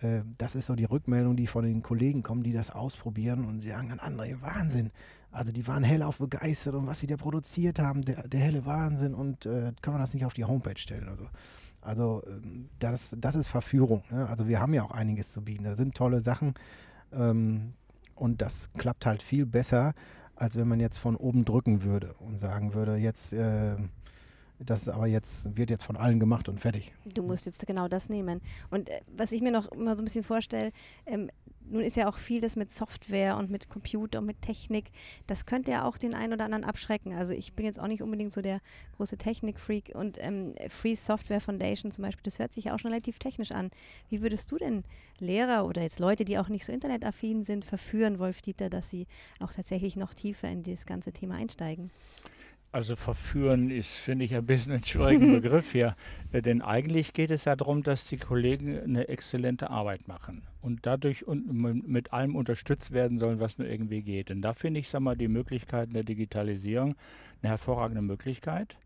äh, 0.01 0.23
das 0.39 0.55
ist 0.55 0.67
so 0.67 0.75
die 0.75 0.85
Rückmeldung, 0.85 1.37
die 1.37 1.47
von 1.47 1.65
den 1.65 1.83
Kollegen 1.83 2.23
kommt, 2.23 2.47
die 2.47 2.53
das 2.53 2.71
ausprobieren 2.71 3.45
und 3.45 3.63
sagen 3.63 3.89
dann, 3.89 4.01
André, 4.01 4.41
Wahnsinn. 4.41 4.91
Also 5.37 5.53
die 5.53 5.67
waren 5.67 5.85
hellauf 5.85 6.17
begeistert 6.17 6.75
und 6.75 6.87
was 6.87 7.01
sie 7.01 7.07
da 7.07 7.19
produziert 7.19 7.79
haben, 7.79 8.03
der, 8.07 8.27
der 8.27 8.41
helle 8.41 8.65
Wahnsinn 8.65 9.15
und 9.15 9.45
äh, 9.45 9.73
kann 9.83 9.93
man 9.93 10.01
das 10.01 10.15
nicht 10.15 10.25
auf 10.25 10.33
die 10.33 10.47
Homepage 10.47 10.79
stellen. 10.79 11.09
Also, 11.11 11.27
Also 11.83 12.23
ähm, 12.27 12.71
das, 12.79 13.15
das 13.19 13.35
ist 13.35 13.49
Verführung. 13.49 14.03
Ne? 14.11 14.27
Also 14.29 14.49
wir 14.49 14.61
haben 14.61 14.73
ja 14.73 14.83
auch 14.83 14.93
einiges 14.93 15.33
zu 15.33 15.43
bieten. 15.43 15.65
Da 15.65 15.77
sind 15.77 15.95
tolle 15.95 16.23
Sachen 16.23 16.55
ähm, 17.13 17.75
und 18.15 18.41
das 18.41 18.73
klappt 18.79 19.05
halt 19.05 19.23
viel 19.23 19.45
besser, 19.45 19.93
als 20.37 20.57
wenn 20.57 20.69
man 20.69 20.81
jetzt 20.81 20.99
von 20.99 21.17
oben 21.17 21.45
drücken 21.45 21.83
würde 21.83 22.15
und 22.19 22.39
sagen 22.39 22.73
würde, 22.73 22.97
jetzt 22.97 23.35
äh, 23.35 23.77
das 24.59 24.83
ist 24.83 24.89
aber 24.89 25.07
jetzt, 25.07 25.57
wird 25.57 25.71
jetzt 25.71 25.85
von 25.85 25.97
allen 25.97 26.19
gemacht 26.19 26.49
und 26.49 26.61
fertig. 26.61 26.93
Du 27.05 27.23
musst 27.23 27.47
jetzt 27.47 27.67
genau 27.67 27.89
das 27.89 28.09
nehmen. 28.09 28.41
Und 28.71 28.89
äh, 28.89 29.01
was 29.17 29.33
ich 29.33 29.43
mir 29.43 29.53
noch 29.53 29.71
immer 29.73 29.97
so 29.97 30.03
ein 30.03 30.05
bisschen 30.05 30.25
vorstelle, 30.25 30.73
ähm, 31.07 31.31
nun 31.69 31.83
ist 31.83 31.97
ja 31.97 32.09
auch 32.09 32.19
viel 32.19 32.41
das 32.41 32.57
mit 32.57 32.73
Software 32.73 33.37
und 33.37 33.51
mit 33.51 33.69
Computer 33.69 34.21
und 34.21 34.27
mit 34.27 34.41
Technik. 34.41 34.93
Das 35.27 35.47
könnte 35.47 35.73
ja 35.73 35.85
auch 35.85 35.99
den 35.99 36.15
einen 36.15 36.33
oder 36.33 36.45
anderen 36.45 36.65
abschrecken. 36.65 37.13
Also 37.13 37.33
ich 37.33 37.55
bin 37.55 37.67
jetzt 37.67 37.81
auch 37.81 37.89
nicht 37.89 38.03
unbedingt 38.03 38.33
so 38.33 38.41
der 38.41 38.61
große 38.97 39.17
Technik-Freak 39.17 39.93
und 39.95 40.17
ähm, 40.21 40.55
Free 40.69 40.95
Software 40.95 41.41
Foundation 41.41 41.91
zum 41.91 42.03
Beispiel, 42.03 42.23
das 42.23 42.39
hört 42.39 42.53
sich 42.53 42.67
ja 42.67 42.75
auch 42.75 42.79
schon 42.79 42.93
relativ 42.93 43.19
technisch 43.19 43.51
an. 43.51 43.71
Wie 44.09 44.23
würdest 44.23 44.51
du 44.53 44.59
denn 44.59 44.85
Lehrer 45.19 45.67
oder 45.67 45.83
jetzt 45.83 45.99
Leute, 45.99 46.25
die 46.25 46.39
auch 46.39 46.49
nicht 46.49 46.65
so 46.65 46.73
internetaffin 46.73 47.43
sind, 47.43 47.65
verführen, 47.65 48.19
Wolf 48.19 48.43
Dieter, 48.43 48.71
dass 48.71 48.91
sie 48.91 49.07
auch 49.41 49.53
tatsächlich 49.53 49.97
noch 49.97 50.15
tiefer 50.15 50.49
in 50.49 50.63
das 50.63 50.87
ganze 50.87 51.13
Thema 51.13 51.35
einsteigen? 51.35 51.91
Also 52.77 52.95
verführen 52.95 53.71
ist, 53.71 53.95
finde 53.95 54.27
ich, 54.27 54.35
ein 54.35 54.45
bisschen 54.45 54.73
ein 54.73 54.85
schwieriger 54.85 55.27
Begriff 55.41 55.73
hier. 55.73 55.97
Äh, 56.31 56.43
denn 56.43 56.61
eigentlich 56.61 57.15
geht 57.15 57.31
es 57.31 57.47
ja 57.47 57.57
darum, 57.57 57.83
dass 57.83 58.05
die 58.05 58.19
Kollegen 58.19 58.79
eine 58.79 59.09
exzellente 59.09 59.71
Arbeit 59.71 60.09
machen 60.09 60.43
und 60.61 60.85
dadurch 60.85 61.27
un 61.27 61.83
mit 61.87 62.13
allem 62.13 62.37
unterstützt 62.37 62.93
werden 62.93 63.17
sollen, 63.17 63.41
was 63.41 63.57
nur 63.57 63.67
irgendwie 63.67 64.03
geht. 64.03 64.31
Und 64.31 64.43
da 64.43 64.53
finde 64.53 64.81
ich, 64.81 64.91
sag 64.91 65.01
mal, 65.01 65.17
die 65.17 65.29
Möglichkeiten 65.29 65.95
der 65.95 66.05
Digitalisierung 66.05 66.97
eine 67.41 67.49
hervorragende 67.49 68.03
Möglichkeit. 68.03 68.77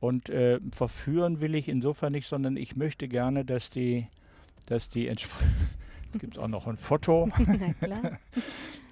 Und 0.00 0.28
äh, 0.28 0.58
verführen 0.72 1.40
will 1.40 1.54
ich 1.54 1.68
insofern 1.68 2.14
nicht, 2.14 2.26
sondern 2.26 2.56
ich 2.56 2.74
möchte 2.74 3.06
gerne, 3.06 3.44
dass 3.44 3.70
die, 3.70 4.08
dass 4.66 4.88
die 4.88 5.04
Jetzt 5.06 6.18
gibt 6.18 6.36
es 6.36 6.42
auch 6.42 6.48
noch 6.48 6.66
ein 6.66 6.78
Foto. 6.78 7.28
Na 7.38 7.72
klar. 7.74 8.18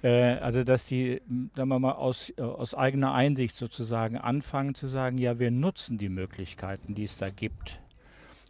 Äh, 0.05 0.37
also, 0.39 0.63
dass 0.63 0.85
die, 0.85 1.19
sagen 1.55 1.69
wir 1.69 1.79
mal, 1.79 1.93
aus, 1.93 2.31
äh, 2.37 2.41
aus 2.43 2.75
eigener 2.75 3.15
Einsicht 3.15 3.55
sozusagen 3.55 4.17
anfangen 4.17 4.75
zu 4.75 4.85
sagen, 4.85 5.17
ja, 5.17 5.39
wir 5.39 5.49
nutzen 5.49 5.97
die 5.97 6.09
Möglichkeiten, 6.09 6.93
die 6.93 7.05
es 7.05 7.17
da 7.17 7.29
gibt. 7.29 7.79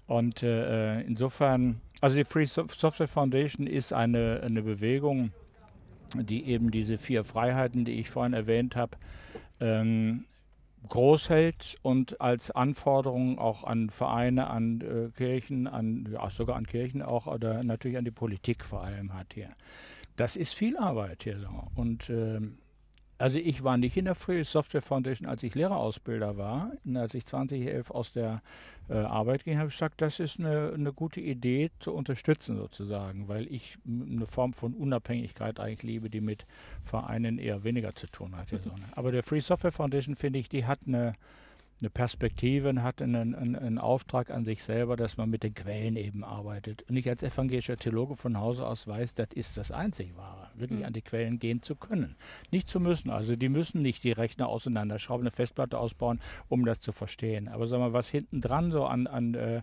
Und 0.05 0.43
äh, 0.43 0.99
insofern, 1.01 1.79
also 2.01 2.17
die 2.17 2.25
Free 2.25 2.43
Software 2.43 3.07
Foundation 3.07 3.67
ist 3.67 3.93
eine, 3.93 4.41
eine 4.43 4.61
Bewegung, 4.63 5.31
die 6.13 6.45
eben 6.45 6.71
diese 6.71 6.97
vier 6.97 7.23
Freiheiten, 7.23 7.85
die 7.85 7.99
ich 8.01 8.09
vorhin 8.09 8.33
erwähnt 8.33 8.75
habe, 8.75 8.97
ähm, 9.61 10.25
groß 10.89 11.29
hält 11.29 11.77
und 11.81 12.19
als 12.19 12.51
Anforderung 12.51 13.39
auch 13.39 13.63
an 13.63 13.89
Vereine, 13.89 14.47
an 14.47 14.81
äh, 14.81 15.09
Kirchen, 15.15 15.67
an 15.67 16.09
ja, 16.11 16.29
sogar 16.29 16.57
an 16.57 16.67
Kirchen 16.67 17.01
auch 17.01 17.27
oder 17.27 17.63
natürlich 17.63 17.97
an 17.97 18.05
die 18.05 18.11
Politik 18.11 18.65
vor 18.65 18.83
allem 18.83 19.13
hat 19.13 19.33
hier. 19.33 19.49
Das 20.15 20.35
ist 20.35 20.53
viel 20.53 20.77
Arbeit 20.77 21.23
hier 21.23 21.39
so. 21.39 21.49
Und 21.75 22.09
ähm, 22.09 22.57
also 23.17 23.39
ich 23.39 23.63
war 23.63 23.77
nicht 23.77 23.95
in 23.95 24.05
der 24.05 24.15
Free 24.15 24.43
Software 24.43 24.81
Foundation, 24.81 25.27
als 25.27 25.41
ich 25.43 25.55
Lehrerausbilder 25.55 26.37
war. 26.37 26.71
Und 26.83 26.97
als 26.97 27.13
ich 27.13 27.25
2011 27.25 27.91
aus 27.91 28.11
der 28.11 28.41
äh, 28.89 28.95
Arbeit 28.95 29.45
ging, 29.45 29.57
habe 29.57 29.69
ich 29.69 29.75
gesagt, 29.75 30.01
das 30.01 30.19
ist 30.19 30.39
eine, 30.39 30.73
eine 30.73 30.91
gute 30.91 31.21
Idee 31.21 31.71
zu 31.79 31.93
unterstützen 31.93 32.57
sozusagen, 32.57 33.27
weil 33.27 33.47
ich 33.47 33.77
eine 33.87 34.25
Form 34.25 34.53
von 34.53 34.73
Unabhängigkeit 34.73 35.59
eigentlich 35.59 35.83
liebe, 35.83 36.09
die 36.09 36.21
mit 36.21 36.45
Vereinen 36.83 37.37
eher 37.37 37.63
weniger 37.63 37.95
zu 37.95 38.07
tun 38.07 38.35
hat. 38.35 38.51
Mhm. 38.51 38.59
Aber 38.95 39.11
der 39.11 39.23
Free 39.23 39.39
Software 39.39 39.71
Foundation, 39.71 40.15
finde 40.15 40.39
ich, 40.39 40.49
die 40.49 40.65
hat 40.65 40.79
eine 40.85 41.13
eine 41.81 41.89
Perspektive 41.89 42.69
und 42.69 42.83
hat 42.83 43.01
einen, 43.01 43.35
einen, 43.35 43.55
einen, 43.55 43.77
Auftrag 43.77 44.31
an 44.31 44.45
sich 44.45 44.63
selber, 44.63 44.95
dass 44.95 45.17
man 45.17 45.29
mit 45.29 45.43
den 45.43 45.53
Quellen 45.53 45.97
eben 45.97 46.23
arbeitet. 46.23 46.83
Und 46.89 46.95
ich 46.95 47.09
als 47.09 47.21
evangelischer 47.21 47.77
Theologe 47.77 48.15
von 48.15 48.39
Hause 48.39 48.65
aus 48.65 48.87
weiß, 48.87 49.15
das 49.15 49.29
ist 49.35 49.57
das 49.57 49.71
einzig 49.71 50.15
Wahre, 50.15 50.49
wirklich 50.55 50.79
mhm. 50.79 50.85
an 50.85 50.93
die 50.93 51.01
Quellen 51.01 51.37
gehen 51.37 51.59
zu 51.59 51.75
können. 51.75 52.15
Nicht 52.49 52.69
zu 52.69 52.79
müssen. 52.79 53.09
Also 53.09 53.35
die 53.35 53.49
müssen 53.49 53.81
nicht 53.81 54.03
die 54.03 54.13
Rechner 54.13 54.47
auseinanderschrauben, 54.47 55.23
eine 55.23 55.31
Festplatte 55.31 55.77
ausbauen, 55.77 56.21
um 56.47 56.65
das 56.65 56.79
zu 56.79 56.93
verstehen. 56.93 57.49
Aber 57.49 57.67
sag 57.67 57.79
mal, 57.79 57.93
was 57.93 58.09
hinten 58.09 58.39
dran 58.39 58.71
so 58.71 58.85
an, 58.85 59.07
an 59.07 59.33
äh, 59.33 59.61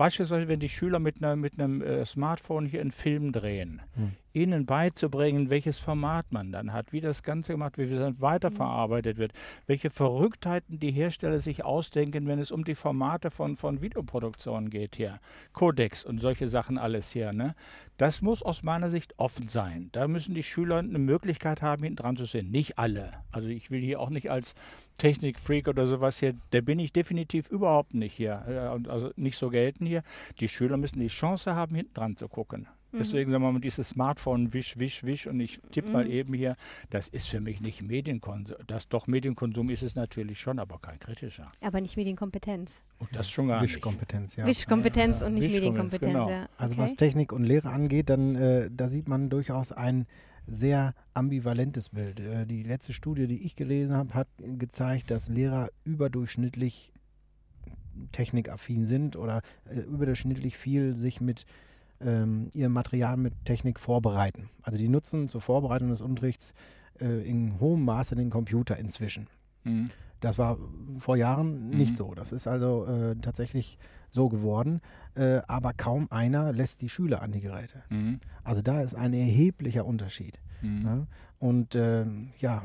Beispielsweise, 0.00 0.48
wenn 0.48 0.60
die 0.60 0.70
Schüler 0.70 0.98
mit, 0.98 1.22
einer, 1.22 1.36
mit 1.36 1.60
einem 1.60 1.82
äh, 1.82 2.06
Smartphone 2.06 2.64
hier 2.64 2.80
einen 2.80 2.90
Film 2.90 3.32
drehen, 3.32 3.82
hm. 3.96 4.12
Ihnen 4.32 4.66
beizubringen, 4.66 5.50
welches 5.50 5.78
Format 5.78 6.30
man 6.30 6.52
dann 6.52 6.72
hat, 6.72 6.92
wie 6.92 7.00
das 7.00 7.22
Ganze 7.22 7.52
gemacht 7.52 7.78
wird, 7.78 7.90
wie 7.90 7.96
das 7.96 8.20
weiterverarbeitet 8.20 9.18
wird, 9.18 9.32
welche 9.66 9.90
Verrücktheiten 9.90 10.78
die 10.78 10.92
Hersteller 10.92 11.40
sich 11.40 11.64
ausdenken, 11.64 12.26
wenn 12.26 12.38
es 12.38 12.50
um 12.50 12.64
die 12.64 12.74
Formate 12.74 13.30
von, 13.30 13.56
von 13.56 13.80
Videoproduktionen 13.80 14.70
geht 14.70 14.96
hier, 14.96 15.20
Codex 15.52 16.04
und 16.04 16.20
solche 16.20 16.48
Sachen 16.48 16.78
alles 16.78 17.10
hier. 17.10 17.32
Ne? 17.32 17.54
Das 17.96 18.22
muss 18.22 18.42
aus 18.42 18.62
meiner 18.62 18.90
Sicht 18.90 19.18
offen 19.18 19.48
sein. 19.48 19.88
Da 19.92 20.08
müssen 20.08 20.34
die 20.34 20.42
Schüler 20.42 20.78
eine 20.78 20.98
Möglichkeit 20.98 21.62
haben, 21.62 21.82
hinten 21.82 21.96
dran 21.96 22.16
zu 22.16 22.24
sehen. 22.24 22.50
Nicht 22.50 22.78
alle. 22.78 23.12
Also 23.32 23.48
ich 23.48 23.70
will 23.70 23.80
hier 23.80 24.00
auch 24.00 24.10
nicht 24.10 24.30
als 24.30 24.54
Technikfreak 24.98 25.68
oder 25.68 25.86
sowas 25.86 26.18
hier, 26.18 26.34
der 26.52 26.62
bin 26.62 26.78
ich 26.78 26.92
definitiv 26.92 27.50
überhaupt 27.50 27.94
nicht 27.94 28.14
hier, 28.14 28.44
also 28.88 29.10
nicht 29.16 29.36
so 29.36 29.50
gelten 29.50 29.86
hier. 29.86 30.02
Die 30.40 30.48
Schüler 30.48 30.76
müssen 30.76 31.00
die 31.00 31.08
Chance 31.08 31.54
haben, 31.54 31.74
hinten 31.74 31.94
dran 31.94 32.16
zu 32.16 32.28
gucken. 32.28 32.68
Mhm. 32.92 32.98
Deswegen 32.98 33.30
sagen 33.30 33.42
wir 33.42 33.52
mal, 33.52 33.60
dieses 33.60 33.90
Smartphone, 33.90 34.52
wisch, 34.52 34.78
wisch, 34.78 35.04
wisch 35.04 35.26
und 35.26 35.40
ich 35.40 35.60
tippe 35.72 35.88
mhm. 35.88 35.92
mal 35.92 36.10
eben 36.10 36.34
hier, 36.34 36.56
das 36.90 37.08
ist 37.08 37.28
für 37.28 37.40
mich 37.40 37.60
nicht 37.60 37.82
Medienkonsum. 37.82 38.56
Das 38.66 38.88
doch 38.88 39.06
Medienkonsum 39.06 39.70
ist 39.70 39.82
es 39.82 39.94
natürlich 39.94 40.40
schon, 40.40 40.58
aber 40.58 40.78
kein 40.78 40.98
kritischer. 40.98 41.50
Aber 41.60 41.80
nicht 41.80 41.96
Medienkompetenz. 41.96 42.82
Und 42.98 43.14
das 43.14 43.30
schon 43.30 43.48
gar 43.48 43.62
Wischkompetenz, 43.62 44.36
ja. 44.36 44.46
Wischkompetenz 44.46 45.20
ja, 45.20 45.26
und 45.26 45.34
nicht 45.34 45.52
Medienkompetenz, 45.52 46.12
genau. 46.12 46.28
ja. 46.28 46.42
Okay. 46.44 46.52
Also 46.58 46.78
was 46.78 46.96
Technik 46.96 47.32
und 47.32 47.44
Lehre 47.44 47.70
angeht, 47.70 48.10
dann 48.10 48.34
äh, 48.34 48.70
da 48.72 48.88
sieht 48.88 49.08
man 49.08 49.30
durchaus 49.30 49.72
ein 49.72 50.06
sehr 50.46 50.94
ambivalentes 51.14 51.90
Bild. 51.90 52.20
Äh, 52.20 52.46
die 52.46 52.62
letzte 52.62 52.92
Studie, 52.92 53.26
die 53.26 53.44
ich 53.44 53.56
gelesen 53.56 53.94
habe, 53.94 54.14
hat 54.14 54.28
gezeigt, 54.38 55.10
dass 55.10 55.28
Lehrer 55.28 55.70
überdurchschnittlich 55.84 56.92
technikaffin 58.12 58.84
sind 58.84 59.16
oder 59.16 59.42
äh, 59.68 59.80
überdurchschnittlich 59.80 60.56
viel 60.56 60.94
sich 60.94 61.20
mit 61.20 61.46
ähm, 62.00 62.48
ihr 62.54 62.68
Material 62.68 63.16
mit 63.16 63.44
Technik 63.44 63.80
vorbereiten. 63.80 64.50
Also 64.62 64.78
die 64.78 64.88
nutzen 64.88 65.28
zur 65.28 65.40
Vorbereitung 65.40 65.90
des 65.90 66.00
Unterrichts 66.00 66.54
äh, 67.00 67.28
in 67.28 67.60
hohem 67.60 67.84
Maße 67.84 68.16
den 68.16 68.30
Computer 68.30 68.76
inzwischen. 68.76 69.28
Mhm. 69.64 69.90
Das 70.20 70.36
war 70.38 70.58
vor 70.98 71.16
Jahren 71.16 71.70
mhm. 71.70 71.76
nicht 71.76 71.96
so. 71.96 72.14
Das 72.14 72.32
ist 72.32 72.46
also 72.46 72.86
äh, 72.86 73.16
tatsächlich 73.16 73.78
so 74.10 74.28
geworden. 74.28 74.80
Äh, 75.14 75.40
aber 75.48 75.72
kaum 75.72 76.08
einer 76.10 76.52
lässt 76.52 76.82
die 76.82 76.88
Schüler 76.88 77.22
an 77.22 77.32
die 77.32 77.40
Geräte. 77.40 77.82
Mhm. 77.88 78.20
Also 78.44 78.62
da 78.62 78.82
ist 78.82 78.94
ein 78.94 79.14
erheblicher 79.14 79.86
Unterschied. 79.86 80.40
Mhm. 80.62 80.84
Ja? 80.84 81.06
Und 81.38 81.74
ähm, 81.74 82.32
ja, 82.38 82.62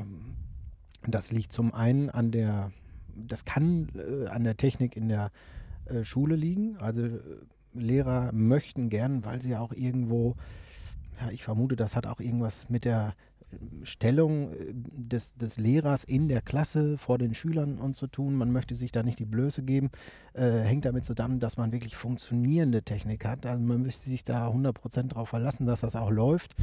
das 1.06 1.32
liegt 1.32 1.52
zum 1.52 1.72
einen 1.72 2.10
an 2.10 2.30
der, 2.30 2.72
das 3.14 3.44
kann 3.44 3.88
äh, 3.94 4.28
an 4.28 4.44
der 4.44 4.56
Technik 4.56 4.96
in 4.96 5.08
der 5.08 5.30
äh, 5.86 6.04
Schule 6.04 6.36
liegen. 6.36 6.76
Also 6.76 7.02
äh, 7.02 7.20
Lehrer 7.78 8.32
möchten 8.32 8.88
gern, 8.88 9.24
weil 9.24 9.40
sie 9.40 9.56
auch 9.56 9.72
irgendwo, 9.72 10.36
ja, 11.20 11.30
ich 11.30 11.44
vermute, 11.44 11.76
das 11.76 11.96
hat 11.96 12.06
auch 12.06 12.20
irgendwas 12.20 12.68
mit 12.68 12.84
der 12.84 13.14
Stellung 13.84 14.52
äh, 14.52 14.72
des, 14.72 15.34
des 15.34 15.56
Lehrers 15.56 16.04
in 16.04 16.28
der 16.28 16.42
Klasse 16.42 16.98
vor 16.98 17.18
den 17.18 17.34
Schülern 17.34 17.78
und 17.78 17.94
zu 17.94 18.06
tun. 18.06 18.34
Man 18.34 18.52
möchte 18.52 18.74
sich 18.74 18.92
da 18.92 19.02
nicht 19.02 19.18
die 19.18 19.24
Blöße 19.24 19.62
geben. 19.62 19.90
Äh, 20.34 20.60
hängt 20.60 20.84
damit 20.84 21.04
zusammen, 21.04 21.40
dass 21.40 21.56
man 21.56 21.72
wirklich 21.72 21.96
funktionierende 21.96 22.82
Technik 22.82 23.24
hat. 23.24 23.46
Also 23.46 23.62
man 23.62 23.82
möchte 23.82 24.08
sich 24.10 24.24
da 24.24 24.48
100% 24.48 25.08
darauf 25.08 25.28
verlassen, 25.28 25.66
dass 25.66 25.80
das 25.80 25.96
auch 25.96 26.10
läuft. 26.10 26.54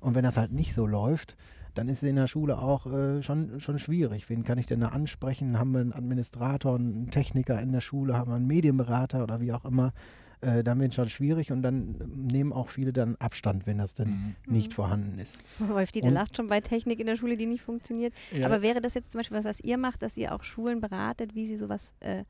Und 0.00 0.14
wenn 0.14 0.24
das 0.24 0.36
halt 0.36 0.52
nicht 0.52 0.74
so 0.74 0.86
läuft, 0.86 1.36
dann 1.74 1.88
ist 1.88 2.02
es 2.02 2.08
in 2.08 2.16
der 2.16 2.26
Schule 2.26 2.58
auch 2.58 2.86
äh, 2.86 3.22
schon, 3.22 3.60
schon 3.60 3.78
schwierig. 3.78 4.28
Wen 4.30 4.44
kann 4.44 4.58
ich 4.58 4.66
denn 4.66 4.80
da 4.80 4.88
ansprechen? 4.88 5.58
Haben 5.58 5.72
wir 5.72 5.80
einen 5.80 5.92
Administrator, 5.92 6.76
einen 6.76 7.10
Techniker 7.10 7.60
in 7.60 7.72
der 7.72 7.80
Schule, 7.80 8.16
haben 8.16 8.30
wir 8.30 8.36
einen 8.36 8.46
Medienberater 8.46 9.22
oder 9.22 9.40
wie 9.40 9.52
auch 9.52 9.64
immer? 9.64 9.92
Äh, 10.40 10.62
dann 10.62 10.80
wird 10.80 10.90
es 10.90 10.96
schon 10.96 11.08
schwierig 11.08 11.52
und 11.52 11.62
dann 11.62 11.96
nehmen 12.14 12.52
auch 12.52 12.68
viele 12.68 12.92
dann 12.92 13.16
Abstand, 13.16 13.66
wenn 13.66 13.78
das 13.78 13.94
dann 13.94 14.08
mhm. 14.08 14.34
nicht 14.46 14.72
vorhanden 14.72 15.18
ist. 15.18 15.38
Wolf 15.58 15.92
Dieter 15.92 16.10
lacht 16.10 16.36
schon 16.36 16.48
bei 16.48 16.60
Technik 16.60 17.00
in 17.00 17.06
der 17.06 17.16
Schule, 17.16 17.36
die 17.36 17.46
nicht 17.46 17.62
funktioniert. 17.62 18.12
Ja. 18.32 18.46
Aber 18.46 18.62
wäre 18.62 18.80
das 18.80 18.94
jetzt 18.94 19.10
zum 19.10 19.20
Beispiel 19.20 19.38
was, 19.38 19.44
was 19.44 19.60
ihr 19.60 19.78
macht, 19.78 20.02
dass 20.02 20.16
ihr 20.16 20.34
auch 20.34 20.44
Schulen 20.44 20.80
beratet, 20.80 21.34
wie 21.34 21.46
sie 21.46 21.56
sowas 21.56 21.94
äh, 22.00 22.24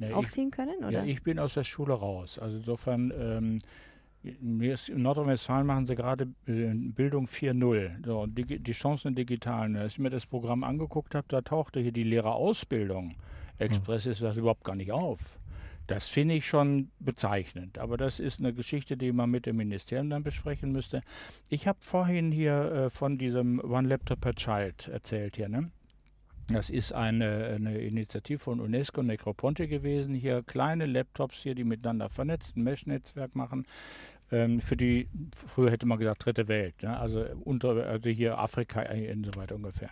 äh, 0.00 0.12
aufziehen 0.12 0.48
ich, 0.48 0.54
können? 0.54 0.78
Oder? 0.80 0.90
Ja, 0.90 1.04
ich 1.04 1.22
bin 1.22 1.38
aus 1.38 1.54
der 1.54 1.64
Schule 1.64 1.94
raus. 1.94 2.38
Also 2.38 2.58
insofern 2.58 3.12
ähm, 3.18 3.58
in 4.22 5.02
Nordrhein-Westfalen 5.02 5.66
machen 5.66 5.86
sie 5.86 5.96
gerade 5.96 6.24
äh, 6.46 6.72
Bildung 6.74 7.26
4.0, 7.26 8.06
so, 8.06 8.26
die, 8.26 8.58
die 8.58 8.72
Chancen 8.72 9.08
im 9.08 9.14
Digitalen. 9.14 9.76
Als 9.76 9.94
ich 9.94 9.98
mir 9.98 10.10
das 10.10 10.26
Programm 10.26 10.64
angeguckt 10.64 11.14
habe, 11.14 11.26
da 11.28 11.42
tauchte 11.42 11.80
hier 11.80 11.92
die 11.92 12.04
Lehrerausbildung 12.04 13.16
Express 13.58 14.06
ist 14.06 14.22
das 14.22 14.36
überhaupt 14.36 14.64
gar 14.64 14.74
nicht 14.74 14.92
auf. 14.92 15.36
Das 15.86 16.08
finde 16.08 16.34
ich 16.34 16.46
schon 16.46 16.90
bezeichnend, 16.98 17.78
aber 17.78 17.96
das 17.96 18.18
ist 18.18 18.40
eine 18.40 18.54
Geschichte, 18.54 18.96
die 18.96 19.12
man 19.12 19.30
mit 19.30 19.44
dem 19.44 19.56
Ministerium 19.56 20.08
dann 20.08 20.22
besprechen 20.22 20.72
müsste. 20.72 21.02
Ich 21.50 21.68
habe 21.68 21.78
vorhin 21.82 22.32
hier 22.32 22.72
äh, 22.72 22.90
von 22.90 23.18
diesem 23.18 23.60
One 23.60 23.88
Laptop 23.88 24.22
per 24.22 24.34
Child 24.34 24.88
erzählt 24.88 25.36
hier, 25.36 25.48
ne? 25.48 25.70
Das 26.48 26.68
ist 26.68 26.92
eine, 26.92 27.54
eine 27.56 27.78
Initiative 27.78 28.38
von 28.38 28.60
UNESCO 28.60 29.02
Necroponte 29.02 29.66
gewesen. 29.66 30.14
Hier 30.14 30.42
kleine 30.42 30.84
Laptops 30.84 31.42
hier, 31.42 31.54
die 31.54 31.64
miteinander 31.64 32.10
vernetzt, 32.10 32.56
ein 32.56 32.64
Mesh-Netzwerk 32.64 33.34
machen. 33.34 33.66
Ähm, 34.30 34.60
für 34.60 34.76
die, 34.76 35.08
früher 35.34 35.70
hätte 35.70 35.86
man 35.86 35.98
gesagt, 35.98 36.26
dritte 36.26 36.48
Welt, 36.48 36.82
ne? 36.82 36.98
also, 36.98 37.24
unter, 37.44 37.86
also 37.86 38.10
hier 38.10 38.38
Afrika 38.38 38.82
und 38.82 39.24
so 39.24 39.34
weiter 39.36 39.54
ungefähr. 39.54 39.90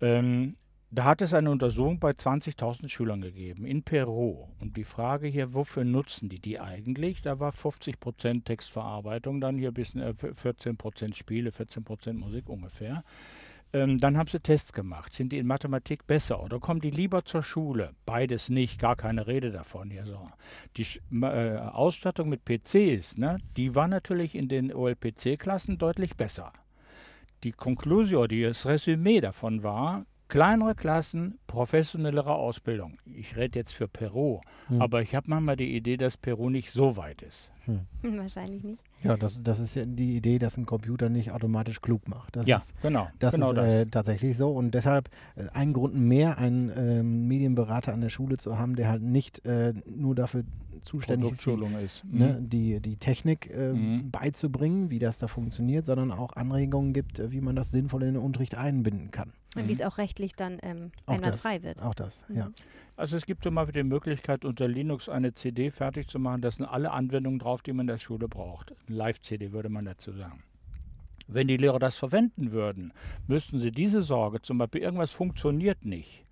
Ähm, 0.00 0.54
da 0.94 1.04
hat 1.04 1.22
es 1.22 1.34
eine 1.34 1.50
Untersuchung 1.50 1.98
bei 1.98 2.10
20.000 2.10 2.88
Schülern 2.88 3.20
gegeben 3.20 3.66
in 3.66 3.82
Peru. 3.82 4.46
Und 4.60 4.76
die 4.76 4.84
Frage 4.84 5.26
hier, 5.26 5.52
wofür 5.52 5.84
nutzen 5.84 6.28
die 6.28 6.38
die 6.38 6.60
eigentlich? 6.60 7.20
Da 7.20 7.40
war 7.40 7.50
50% 7.50 8.44
Textverarbeitung, 8.44 9.40
dann 9.40 9.58
hier 9.58 9.70
äh, 9.70 10.12
14% 10.12 11.14
Spiele, 11.14 11.50
14% 11.50 12.12
Musik 12.12 12.48
ungefähr. 12.48 13.02
Ähm, 13.72 13.98
dann 13.98 14.16
haben 14.16 14.28
sie 14.28 14.38
Tests 14.38 14.72
gemacht. 14.72 15.14
Sind 15.14 15.32
die 15.32 15.38
in 15.38 15.48
Mathematik 15.48 16.06
besser 16.06 16.40
oder 16.40 16.60
kommen 16.60 16.80
die 16.80 16.90
lieber 16.90 17.24
zur 17.24 17.42
Schule? 17.42 17.90
Beides 18.06 18.48
nicht, 18.48 18.78
gar 18.78 18.94
keine 18.94 19.26
Rede 19.26 19.50
davon 19.50 19.90
hier 19.90 20.06
so. 20.06 20.30
Die 20.76 20.86
äh, 21.20 21.58
Ausstattung 21.58 22.28
mit 22.28 22.44
PCs, 22.44 23.18
ne, 23.18 23.38
die 23.56 23.74
war 23.74 23.88
natürlich 23.88 24.36
in 24.36 24.48
den 24.48 24.72
OLPC-Klassen 24.72 25.76
deutlich 25.76 26.16
besser. 26.16 26.52
Die 27.42 27.50
Conclusio, 27.50 28.28
das 28.28 28.66
Resümee 28.66 29.20
davon 29.20 29.64
war, 29.64 30.06
kleinere 30.34 30.74
Klassen, 30.74 31.38
professionellere 31.46 32.34
Ausbildung. 32.34 32.98
Ich 33.06 33.36
rede 33.36 33.56
jetzt 33.56 33.72
für 33.72 33.86
Peru, 33.86 34.40
hm. 34.66 34.82
aber 34.82 35.00
ich 35.00 35.14
habe 35.14 35.30
manchmal 35.30 35.54
die 35.54 35.76
Idee, 35.76 35.96
dass 35.96 36.16
Peru 36.16 36.50
nicht 36.50 36.72
so 36.72 36.96
weit 36.96 37.22
ist. 37.22 37.52
Hm. 37.66 37.82
Wahrscheinlich 38.18 38.64
nicht. 38.64 38.82
Ja, 39.04 39.16
das, 39.16 39.40
das 39.44 39.60
ist 39.60 39.76
ja 39.76 39.84
die 39.84 40.16
Idee, 40.16 40.40
dass 40.40 40.56
ein 40.56 40.66
Computer 40.66 41.08
nicht 41.08 41.30
automatisch 41.30 41.80
klug 41.80 42.08
macht. 42.08 42.34
Das 42.34 42.48
ja, 42.48 42.56
ist, 42.56 42.74
genau. 42.82 43.06
Das 43.20 43.34
genau 43.34 43.52
ist 43.52 43.58
äh, 43.58 43.86
tatsächlich 43.86 44.36
so. 44.36 44.50
Und 44.50 44.72
deshalb 44.72 45.08
äh, 45.36 45.44
ein 45.52 45.72
Grund 45.72 45.94
mehr, 45.94 46.36
einen 46.38 46.68
äh, 46.70 47.04
Medienberater 47.04 47.92
an 47.92 48.00
der 48.00 48.08
Schule 48.08 48.36
zu 48.36 48.58
haben, 48.58 48.74
der 48.74 48.88
halt 48.88 49.02
nicht 49.02 49.46
äh, 49.46 49.72
nur 49.86 50.16
dafür 50.16 50.42
zuständig 50.84 51.32
ist, 51.32 51.46
die, 51.46 51.84
ist. 51.84 52.04
Ne, 52.04 52.38
mhm. 52.40 52.48
die, 52.48 52.80
die 52.80 52.96
Technik 52.96 53.50
äh, 53.50 53.72
mhm. 53.72 54.10
beizubringen, 54.10 54.90
wie 54.90 54.98
das 54.98 55.18
da 55.18 55.26
funktioniert, 55.26 55.86
sondern 55.86 56.12
auch 56.12 56.34
Anregungen 56.36 56.92
gibt, 56.92 57.18
äh, 57.18 57.32
wie 57.32 57.40
man 57.40 57.56
das 57.56 57.70
sinnvoll 57.70 58.02
in 58.04 58.14
den 58.14 58.22
Unterricht 58.22 58.54
einbinden 58.54 59.10
kann. 59.10 59.32
Und 59.56 59.68
wie 59.68 59.72
es 59.72 59.82
auch 59.82 59.98
rechtlich 59.98 60.34
dann 60.34 60.58
ähm, 60.62 60.90
einwandfrei 61.06 61.62
wird. 61.62 61.82
Auch 61.82 61.94
das, 61.94 62.24
mhm. 62.28 62.36
ja. 62.36 62.50
Also 62.96 63.16
es 63.16 63.26
gibt 63.26 63.42
zum 63.42 63.56
Beispiel 63.56 63.82
die 63.82 63.88
Möglichkeit, 63.88 64.44
unter 64.44 64.68
Linux 64.68 65.08
eine 65.08 65.34
CD 65.34 65.70
fertig 65.70 66.08
zu 66.08 66.18
machen. 66.20 66.42
Da 66.42 66.50
sind 66.50 66.64
alle 66.64 66.92
Anwendungen 66.92 67.40
drauf, 67.40 67.62
die 67.62 67.72
man 67.72 67.84
in 67.84 67.88
der 67.88 67.98
Schule 67.98 68.28
braucht. 68.28 68.74
Live-CD 68.86 69.50
würde 69.52 69.68
man 69.68 69.84
dazu 69.84 70.12
sagen. 70.12 70.44
Wenn 71.26 71.48
die 71.48 71.56
Lehrer 71.56 71.78
das 71.78 71.96
verwenden 71.96 72.52
würden, 72.52 72.92
müssten 73.26 73.58
sie 73.58 73.72
diese 73.72 74.02
Sorge, 74.02 74.42
zum 74.42 74.58
Beispiel 74.58 74.82
irgendwas 74.82 75.12
funktioniert 75.12 75.84
nicht, 75.84 76.24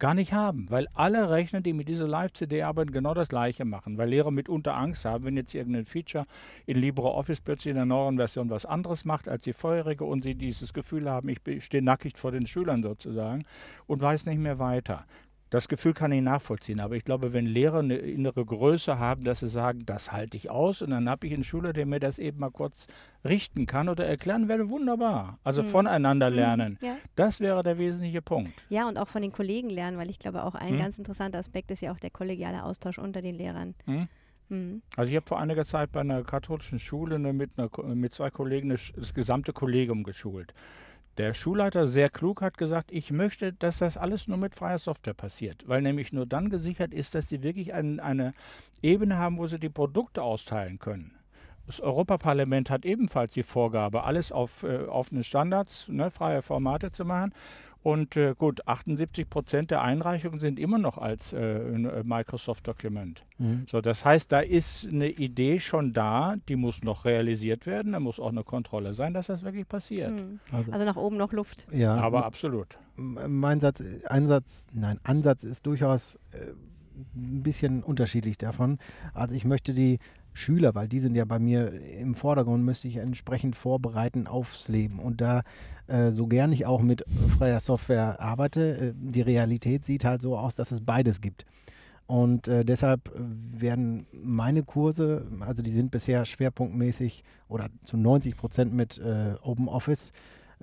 gar 0.00 0.14
nicht 0.14 0.32
haben, 0.32 0.68
weil 0.70 0.88
alle 0.94 1.30
Rechner, 1.30 1.60
die 1.60 1.72
mit 1.72 1.88
dieser 1.88 2.08
Live-CD 2.08 2.62
arbeiten, 2.62 2.90
genau 2.90 3.14
das 3.14 3.28
gleiche 3.28 3.64
machen, 3.64 3.98
weil 3.98 4.08
Lehrer 4.08 4.32
mitunter 4.32 4.76
Angst 4.76 5.04
haben, 5.04 5.24
wenn 5.24 5.36
jetzt 5.36 5.54
irgendein 5.54 5.84
Feature 5.84 6.26
in 6.66 6.78
LibreOffice 6.78 7.40
plötzlich 7.40 7.70
in 7.70 7.76
der 7.76 7.86
neuen 7.86 8.16
Version 8.16 8.50
was 8.50 8.66
anderes 8.66 9.04
macht 9.04 9.28
als 9.28 9.44
die 9.44 9.52
vorherige 9.52 10.04
und 10.04 10.24
sie 10.24 10.34
dieses 10.34 10.72
Gefühl 10.72 11.08
haben, 11.08 11.28
ich 11.28 11.64
stehe 11.64 11.84
nackig 11.84 12.16
vor 12.16 12.32
den 12.32 12.46
Schülern 12.46 12.82
sozusagen 12.82 13.44
und 13.86 14.00
weiß 14.00 14.26
nicht 14.26 14.38
mehr 14.38 14.58
weiter. 14.58 15.04
Das 15.50 15.66
Gefühl 15.66 15.94
kann 15.94 16.12
ich 16.12 16.22
nachvollziehen, 16.22 16.78
aber 16.78 16.94
ich 16.94 17.04
glaube, 17.04 17.32
wenn 17.32 17.44
Lehrer 17.44 17.80
eine 17.80 17.96
innere 17.96 18.44
Größe 18.44 18.98
haben, 19.00 19.24
dass 19.24 19.40
sie 19.40 19.48
sagen, 19.48 19.84
das 19.84 20.12
halte 20.12 20.36
ich 20.36 20.48
aus 20.48 20.80
und 20.80 20.90
dann 20.90 21.10
habe 21.10 21.26
ich 21.26 21.34
einen 21.34 21.42
Schüler, 21.42 21.72
der 21.72 21.86
mir 21.86 21.98
das 21.98 22.20
eben 22.20 22.38
mal 22.38 22.50
kurz 22.50 22.86
richten 23.24 23.66
kann 23.66 23.88
oder 23.88 24.06
erklären 24.06 24.48
wäre 24.48 24.70
wunderbar. 24.70 25.38
Also 25.42 25.62
mhm. 25.62 25.66
voneinander 25.66 26.30
mhm. 26.30 26.36
lernen. 26.36 26.78
Mhm, 26.80 26.86
ja. 26.86 26.96
Das 27.16 27.40
wäre 27.40 27.64
der 27.64 27.78
wesentliche 27.78 28.22
Punkt. 28.22 28.52
Ja, 28.68 28.88
und 28.88 28.96
auch 28.96 29.08
von 29.08 29.22
den 29.22 29.32
Kollegen 29.32 29.70
lernen, 29.70 29.98
weil 29.98 30.08
ich 30.08 30.20
glaube, 30.20 30.44
auch 30.44 30.54
ein 30.54 30.74
mhm. 30.74 30.78
ganz 30.78 30.98
interessanter 30.98 31.40
Aspekt 31.40 31.72
ist 31.72 31.82
ja 31.82 31.92
auch 31.92 31.98
der 31.98 32.10
kollegiale 32.10 32.62
Austausch 32.62 32.98
unter 32.98 33.20
den 33.20 33.34
Lehrern. 33.34 33.74
Mhm. 33.86 34.08
Mhm. 34.50 34.82
Also 34.96 35.10
ich 35.10 35.16
habe 35.16 35.26
vor 35.26 35.40
einiger 35.40 35.64
Zeit 35.64 35.90
bei 35.92 36.00
einer 36.00 36.22
katholischen 36.22 36.78
Schule 36.78 37.18
ne, 37.18 37.32
mit, 37.32 37.52
einer, 37.56 37.70
mit 37.94 38.14
zwei 38.14 38.30
Kollegen 38.30 38.68
das, 38.68 38.92
das 38.94 39.14
gesamte 39.14 39.52
Kollegium 39.52 40.04
geschult. 40.04 40.54
Der 41.20 41.34
Schulleiter, 41.34 41.86
sehr 41.86 42.08
klug, 42.08 42.40
hat 42.40 42.56
gesagt, 42.56 42.90
ich 42.90 43.10
möchte, 43.10 43.52
dass 43.52 43.80
das 43.80 43.98
alles 43.98 44.26
nur 44.26 44.38
mit 44.38 44.54
freier 44.54 44.78
Software 44.78 45.12
passiert, 45.12 45.68
weil 45.68 45.82
nämlich 45.82 46.14
nur 46.14 46.24
dann 46.24 46.48
gesichert 46.48 46.94
ist, 46.94 47.14
dass 47.14 47.28
sie 47.28 47.42
wirklich 47.42 47.74
ein, 47.74 48.00
eine 48.00 48.32
Ebene 48.80 49.18
haben, 49.18 49.36
wo 49.36 49.46
sie 49.46 49.58
die 49.58 49.68
Produkte 49.68 50.22
austeilen 50.22 50.78
können. 50.78 51.12
Das 51.66 51.82
Europaparlament 51.82 52.70
hat 52.70 52.86
ebenfalls 52.86 53.34
die 53.34 53.42
Vorgabe, 53.42 54.04
alles 54.04 54.32
auf 54.32 54.62
äh, 54.62 54.84
offene 54.86 55.22
Standards, 55.22 55.88
ne, 55.88 56.10
freie 56.10 56.40
Formate 56.40 56.90
zu 56.90 57.04
machen. 57.04 57.34
Und 57.82 58.14
äh, 58.16 58.34
gut, 58.36 58.66
78 58.68 59.30
Prozent 59.30 59.70
der 59.70 59.80
Einreichungen 59.80 60.38
sind 60.38 60.58
immer 60.58 60.78
noch 60.78 60.98
als 60.98 61.32
äh, 61.32 61.38
äh, 61.40 62.02
Microsoft-Dokument. 62.04 63.24
Mhm. 63.38 63.64
So, 63.70 63.80
das 63.80 64.04
heißt, 64.04 64.30
da 64.30 64.40
ist 64.40 64.86
eine 64.86 65.08
Idee 65.08 65.58
schon 65.60 65.94
da, 65.94 66.36
die 66.48 66.56
muss 66.56 66.82
noch 66.82 67.06
realisiert 67.06 67.66
werden. 67.66 67.92
Da 67.92 68.00
muss 68.00 68.20
auch 68.20 68.28
eine 68.28 68.44
Kontrolle 68.44 68.92
sein, 68.92 69.14
dass 69.14 69.28
das 69.28 69.42
wirklich 69.42 69.66
passiert. 69.66 70.10
Mhm. 70.10 70.40
Also, 70.52 70.72
also, 70.72 70.84
nach 70.84 70.96
oben 70.96 71.16
noch 71.16 71.32
Luft. 71.32 71.68
Ja, 71.72 71.96
aber 71.96 72.26
absolut. 72.26 72.78
Mein 72.96 73.60
Satz, 73.60 73.82
Einsatz, 74.06 74.66
nein, 74.74 75.00
Ansatz 75.02 75.42
ist 75.42 75.64
durchaus 75.64 76.16
äh, 76.32 76.52
ein 77.16 77.42
bisschen 77.42 77.82
unterschiedlich 77.82 78.36
davon. 78.36 78.78
Also 79.14 79.34
ich 79.34 79.46
möchte 79.46 79.72
die 79.72 79.98
Schüler, 80.32 80.74
weil 80.74 80.88
die 80.88 81.00
sind 81.00 81.14
ja 81.14 81.24
bei 81.24 81.38
mir 81.38 81.72
im 81.72 82.14
Vordergrund, 82.14 82.64
müsste 82.64 82.88
ich 82.88 82.96
entsprechend 82.96 83.56
vorbereiten 83.56 84.26
aufs 84.26 84.68
Leben. 84.68 84.98
Und 84.98 85.20
da, 85.20 85.42
äh, 85.86 86.10
so 86.10 86.26
gern 86.26 86.52
ich 86.52 86.66
auch 86.66 86.82
mit 86.82 87.04
freier 87.38 87.60
Software 87.60 88.20
arbeite, 88.20 88.76
äh, 88.76 88.92
die 88.94 89.22
Realität 89.22 89.84
sieht 89.84 90.04
halt 90.04 90.22
so 90.22 90.36
aus, 90.36 90.54
dass 90.54 90.70
es 90.70 90.80
beides 90.80 91.20
gibt. 91.20 91.46
Und 92.06 92.48
äh, 92.48 92.64
deshalb 92.64 93.08
werden 93.14 94.04
meine 94.12 94.64
Kurse, 94.64 95.28
also 95.38 95.62
die 95.62 95.70
sind 95.70 95.92
bisher 95.92 96.24
schwerpunktmäßig 96.24 97.22
oder 97.48 97.68
zu 97.84 97.96
90 97.96 98.36
Prozent 98.36 98.72
mit 98.72 98.98
äh, 98.98 99.34
Open 99.42 99.68
Office 99.68 100.10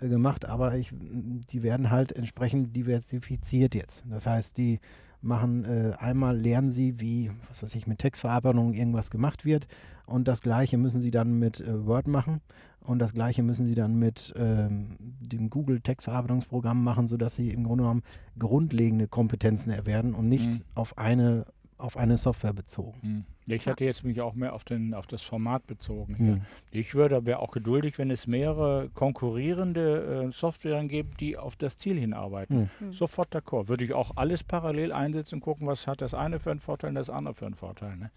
äh, 0.01 0.09
gemacht, 0.09 0.43
aber 0.43 0.75
ich, 0.75 0.91
die 0.93 1.63
werden 1.63 1.89
halt 1.89 2.11
entsprechend 2.11 2.75
diversifiziert 2.75 3.75
jetzt. 3.75 4.03
Das 4.09 4.25
heißt, 4.25 4.57
die 4.57 4.81
machen 5.21 5.65
äh, 5.65 5.93
einmal 5.97 6.37
lernen 6.37 6.71
sie, 6.71 6.99
wie, 6.99 7.31
was 7.49 7.63
weiß 7.63 7.75
ich, 7.75 7.87
mit 7.87 7.99
Textverarbeitung 7.99 8.73
irgendwas 8.73 9.09
gemacht 9.09 9.45
wird 9.45 9.67
und 10.05 10.27
das 10.27 10.41
gleiche 10.41 10.77
müssen 10.77 11.01
sie 11.01 11.11
dann 11.11 11.39
mit 11.39 11.61
äh, 11.61 11.85
Word 11.85 12.07
machen 12.07 12.41
und 12.87 12.99
das 12.99 13.13
gleiche 13.13 13.43
müssen 13.43 13.67
sie 13.67 13.75
dann 13.75 13.99
mit 13.99 14.33
ähm, 14.37 14.95
dem 14.99 15.49
Google 15.49 15.81
Textverarbeitungsprogramm 15.81 16.83
machen, 16.83 17.07
sodass 17.07 17.35
sie 17.35 17.51
im 17.51 17.63
Grunde 17.65 17.83
genommen 17.83 18.03
grundlegende 18.39 19.07
Kompetenzen 19.07 19.71
erwerben 19.71 20.13
und 20.13 20.29
nicht 20.29 20.47
mhm. 20.47 20.61
auf 20.75 20.97
eine 20.97 21.45
auf 21.77 21.97
eine 21.97 22.17
Software 22.17 22.53
bezogen. 22.53 22.99
Mhm. 23.01 23.25
Ich 23.45 23.65
hätte 23.65 23.85
jetzt 23.85 24.03
mich 24.03 24.19
auch 24.19 24.33
mehr 24.33 24.53
auf, 24.53 24.63
den, 24.63 24.93
auf 24.93 25.07
das 25.07 25.21
Format 25.21 25.67
bezogen. 25.67 26.15
Mhm. 26.17 26.41
Ich 26.71 26.95
würde, 26.95 27.25
wäre 27.25 27.39
auch 27.39 27.51
geduldig, 27.51 27.97
wenn 27.97 28.11
es 28.11 28.27
mehrere 28.27 28.89
konkurrierende 28.93 30.27
äh, 30.27 30.31
Softwaren 30.31 30.87
gibt, 30.87 31.21
die 31.21 31.37
auf 31.37 31.55
das 31.55 31.77
Ziel 31.77 31.97
hinarbeiten. 31.97 32.69
Mhm. 32.79 32.93
Sofort 32.93 33.33
d'accord. 33.33 33.67
Würde 33.67 33.85
ich 33.85 33.93
auch 33.93 34.11
alles 34.15 34.43
parallel 34.43 34.91
einsetzen 34.91 35.35
und 35.35 35.41
gucken, 35.41 35.67
was 35.67 35.87
hat 35.87 36.01
das 36.01 36.13
eine 36.13 36.39
für 36.39 36.51
einen 36.51 36.59
Vorteil 36.59 36.89
und 36.89 36.95
das 36.95 37.09
andere 37.09 37.33
für 37.33 37.45
einen 37.45 37.55
Vorteil. 37.55 37.95
Ne? 37.95 38.11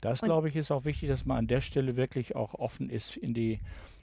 Das, 0.00 0.20
glaube 0.20 0.48
ich, 0.48 0.56
ist 0.56 0.70
auch 0.70 0.84
wichtig, 0.84 1.08
dass 1.08 1.24
man 1.24 1.38
an 1.38 1.46
der 1.46 1.60
Stelle 1.60 1.96
wirklich 1.96 2.36
auch 2.36 2.54
offen 2.54 2.90
ist 2.90 3.16
in 3.16 3.32
die, 3.32 3.60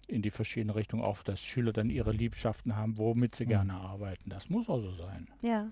in 0.07 0.21
die 0.21 0.31
verschiedenen 0.31 0.75
Richtungen, 0.75 1.03
auch 1.03 1.21
dass 1.23 1.41
Schüler 1.41 1.73
dann 1.73 1.89
ihre 1.89 2.11
Liebschaften 2.11 2.75
haben, 2.75 2.97
womit 2.97 3.35
sie 3.35 3.45
mhm. 3.45 3.49
gerne 3.49 3.73
arbeiten. 3.73 4.29
Das 4.29 4.49
muss 4.49 4.69
auch 4.69 4.79
so 4.79 4.93
sein. 4.93 5.27
Ja. 5.41 5.67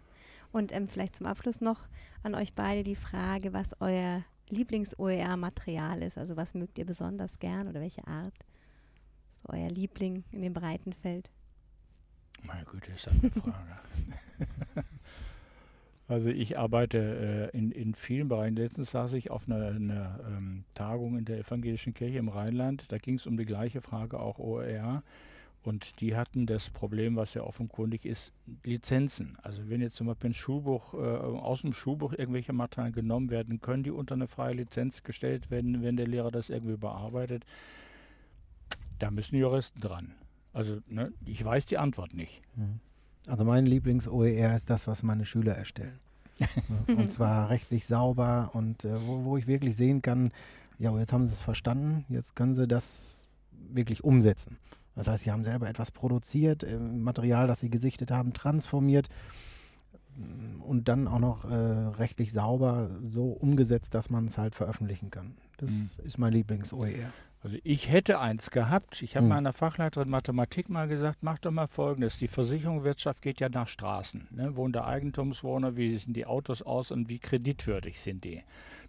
Und 0.51 0.71
ähm, 0.73 0.87
vielleicht 0.87 1.15
zum 1.15 1.27
Abschluss 1.27 1.61
noch 1.61 1.87
an 2.23 2.35
euch 2.35 2.53
beide 2.53 2.83
die 2.83 2.95
Frage, 2.95 3.53
was 3.53 3.79
euer 3.79 4.23
Lieblings-OER-Material 4.49 6.01
ist. 6.01 6.17
Also 6.17 6.37
was 6.37 6.53
mögt 6.53 6.77
ihr 6.77 6.85
besonders 6.85 7.39
gern 7.39 7.67
oder 7.67 7.81
welche 7.81 8.05
Art 8.07 8.33
ist 9.31 9.47
euer 9.49 9.69
Liebling 9.69 10.23
in 10.31 10.41
dem 10.41 10.53
breiten 10.53 10.93
Feld? 10.93 11.29
Meine 12.43 12.65
Güte, 12.65 12.91
ist 12.91 13.07
das 13.07 13.13
eine 13.13 13.31
Frage. 13.31 13.55
also 16.07 16.29
ich 16.29 16.57
arbeite 16.57 17.51
äh, 17.53 17.57
in, 17.57 17.71
in 17.71 17.93
vielen 17.93 18.27
Bereichen. 18.27 18.55
Letztens 18.55 18.91
saß 18.91 19.13
ich 19.13 19.29
auf 19.29 19.47
einer, 19.47 19.67
einer 19.67 20.19
ähm, 20.25 20.63
Tagung 20.73 21.17
in 21.17 21.25
der 21.25 21.39
Evangelischen 21.39 21.93
Kirche 21.93 22.17
im 22.17 22.29
Rheinland. 22.29 22.91
Da 22.91 22.97
ging 22.97 23.15
es 23.15 23.27
um 23.27 23.37
die 23.37 23.45
gleiche 23.45 23.81
Frage, 23.81 24.19
auch 24.19 24.39
OER. 24.39 25.03
Und 25.63 25.99
die 25.99 26.15
hatten 26.15 26.45
das 26.45 26.69
Problem, 26.69 27.17
was 27.17 27.33
ja 27.33 27.43
offenkundig 27.43 28.05
ist, 28.05 28.31
Lizenzen. 28.63 29.37
Also 29.41 29.69
wenn 29.69 29.81
jetzt 29.81 29.97
zum 29.97 30.07
Beispiel 30.07 30.29
ein 30.29 30.33
Schulbuch, 30.33 30.93
äh, 30.93 30.97
aus 30.97 31.61
dem 31.61 31.73
Schulbuch 31.73 32.13
irgendwelche 32.13 32.53
Materialien 32.53 32.93
genommen 32.93 33.29
werden, 33.29 33.59
können 33.59 33.83
die 33.83 33.91
unter 33.91 34.15
eine 34.15 34.27
freie 34.27 34.53
Lizenz 34.53 35.03
gestellt 35.03 35.51
werden, 35.51 35.83
wenn 35.83 35.97
der 35.97 36.07
Lehrer 36.07 36.31
das 36.31 36.49
irgendwie 36.49 36.77
bearbeitet. 36.77 37.45
Da 38.99 39.11
müssen 39.11 39.35
Juristen 39.35 39.81
dran. 39.81 40.13
Also 40.53 40.79
ne, 40.87 41.11
ich 41.25 41.43
weiß 41.43 41.65
die 41.65 41.77
Antwort 41.77 42.13
nicht. 42.13 42.41
Mhm. 42.55 42.79
Also 43.27 43.43
mein 43.43 43.65
Lieblings-OER 43.65 44.55
ist 44.55 44.69
das, 44.69 44.87
was 44.87 45.03
meine 45.03 45.25
Schüler 45.25 45.53
erstellen. 45.53 45.99
und 46.87 47.11
zwar 47.11 47.49
rechtlich 47.49 47.85
sauber 47.85 48.51
und 48.53 48.85
äh, 48.85 48.95
wo, 49.05 49.25
wo 49.25 49.37
ich 49.37 49.45
wirklich 49.45 49.75
sehen 49.75 50.01
kann, 50.01 50.31
ja, 50.77 50.97
jetzt 50.97 51.11
haben 51.11 51.27
sie 51.27 51.33
es 51.33 51.41
verstanden, 51.41 52.05
jetzt 52.07 52.35
können 52.35 52.55
sie 52.55 52.65
das 52.65 53.27
wirklich 53.51 54.05
umsetzen. 54.05 54.57
Das 54.99 55.07
heißt, 55.07 55.23
sie 55.23 55.31
haben 55.31 55.45
selber 55.45 55.69
etwas 55.69 55.91
produziert, 55.91 56.63
äh, 56.63 56.77
Material, 56.77 57.47
das 57.47 57.61
sie 57.61 57.69
gesichtet 57.69 58.11
haben, 58.11 58.33
transformiert 58.33 59.07
und 60.67 60.89
dann 60.89 61.07
auch 61.07 61.19
noch 61.19 61.49
äh, 61.49 61.53
rechtlich 61.53 62.33
sauber 62.33 62.89
so 63.09 63.27
umgesetzt, 63.27 63.93
dass 63.95 64.09
man 64.09 64.25
es 64.25 64.37
halt 64.37 64.55
veröffentlichen 64.55 65.09
kann. 65.09 65.35
Das 65.57 65.71
Mhm. 65.71 65.89
ist 66.03 66.17
mein 66.17 66.33
Lieblings-OER. 66.33 67.13
Also 67.41 67.55
ich 67.63 67.89
hätte 67.89 68.19
eins 68.19 68.51
gehabt. 68.51 69.01
Ich 69.01 69.15
habe 69.15 69.23
Hm. 69.23 69.29
meiner 69.29 69.53
Fachleiterin 69.53 70.09
Mathematik 70.09 70.67
mal 70.67 70.89
gesagt, 70.89 71.19
mach 71.21 71.39
doch 71.39 71.51
mal 71.51 71.67
Folgendes. 71.67 72.17
Die 72.17 72.27
Versicherungswirtschaft 72.27 73.21
geht 73.21 73.39
ja 73.39 73.47
nach 73.47 73.69
Straßen. 73.69 74.27
Ne? 74.31 74.57
Wohnende 74.57 74.83
Eigentumswohner, 74.83 75.77
wie 75.77 75.95
sehen 75.95 76.11
die 76.13 76.25
Autos 76.25 76.61
aus 76.61 76.91
und 76.91 77.07
wie 77.07 77.19
kreditwürdig 77.19 78.01
sind 78.01 78.25
die? 78.25 78.43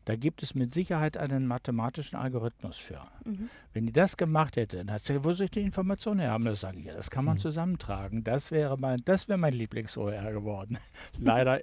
Da 0.07 0.17
gibt 0.17 0.43
es 0.43 0.55
mit 0.55 0.73
Sicherheit 0.73 1.17
einen 1.17 1.47
mathematischen 1.47 2.17
Algorithmus 2.19 2.77
für. 2.79 3.03
Mhm. 3.25 3.51
Wenn 3.75 3.87
die 3.87 3.93
das 3.93 4.17
gemacht 4.17 4.57
hätte, 4.57 4.79
dann 4.79 4.91
hat 4.91 5.05
sie, 5.05 5.23
wo 5.25 5.33
soll 5.33 5.45
ich 5.45 5.51
die 5.51 5.61
Informationen 5.61 6.21
her 6.21 6.31
haben? 6.31 6.45
Das 6.45 6.61
sage 6.61 6.79
ich 6.79 6.87
ja, 6.87 6.95
das 6.95 7.11
kann 7.11 7.25
man 7.25 7.35
Mhm. 7.35 7.41
zusammentragen. 7.41 8.25
Das 8.25 8.51
wäre 8.51 8.79
mein, 8.79 9.03
das 9.05 9.29
wäre 9.29 9.39
mein 9.39 9.53
Lieblings-OER 9.53 10.33
geworden. 10.33 10.79
Leider 11.19 11.61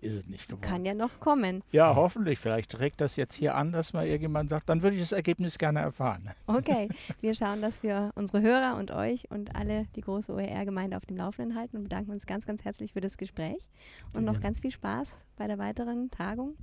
ist 0.00 0.14
es 0.16 0.26
nicht 0.26 0.48
geworden. 0.48 0.62
Kann 0.62 0.84
ja 0.84 0.92
noch 0.92 1.20
kommen. 1.20 1.62
Ja, 1.72 1.94
hoffentlich. 1.94 2.38
Vielleicht 2.38 2.78
regt 2.80 3.00
das 3.00 3.16
jetzt 3.16 3.34
hier 3.36 3.54
an, 3.54 3.72
dass 3.72 3.92
mal 3.92 4.04
irgendjemand 4.06 4.50
sagt, 4.50 4.68
dann 4.68 4.82
würde 4.82 4.96
ich 4.96 5.02
das 5.02 5.12
Ergebnis 5.12 5.56
gerne 5.56 5.80
erfahren. 5.80 6.30
Okay, 6.46 6.88
wir 7.20 7.34
schauen, 7.34 7.60
dass 7.62 7.82
wir 7.82 8.10
unsere 8.14 8.42
Hörer 8.42 8.76
und 8.76 8.90
euch 8.90 9.30
und 9.30 9.54
alle 9.54 9.86
die 9.94 10.00
große 10.02 10.32
OER-Gemeinde 10.32 10.96
auf 10.96 11.06
dem 11.06 11.16
Laufenden 11.16 11.56
halten 11.56 11.76
und 11.76 11.82
bedanken 11.84 12.10
uns 12.10 12.26
ganz, 12.26 12.44
ganz 12.44 12.64
herzlich 12.64 12.92
für 12.92 13.00
das 13.00 13.16
Gespräch 13.16 13.68
und 14.14 14.24
noch 14.24 14.40
ganz 14.40 14.60
viel 14.60 14.72
Spaß 14.72 15.14
bei 15.36 15.46
der 15.46 15.58
weiteren 15.58 16.10
Tagung. 16.10 16.54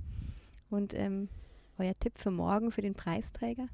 Und 0.72 0.94
ähm, 0.94 1.28
euer 1.76 1.92
Tipp 2.00 2.14
für 2.16 2.30
morgen 2.30 2.70
für 2.70 2.80
den 2.80 2.94
Preisträger? 2.94 3.68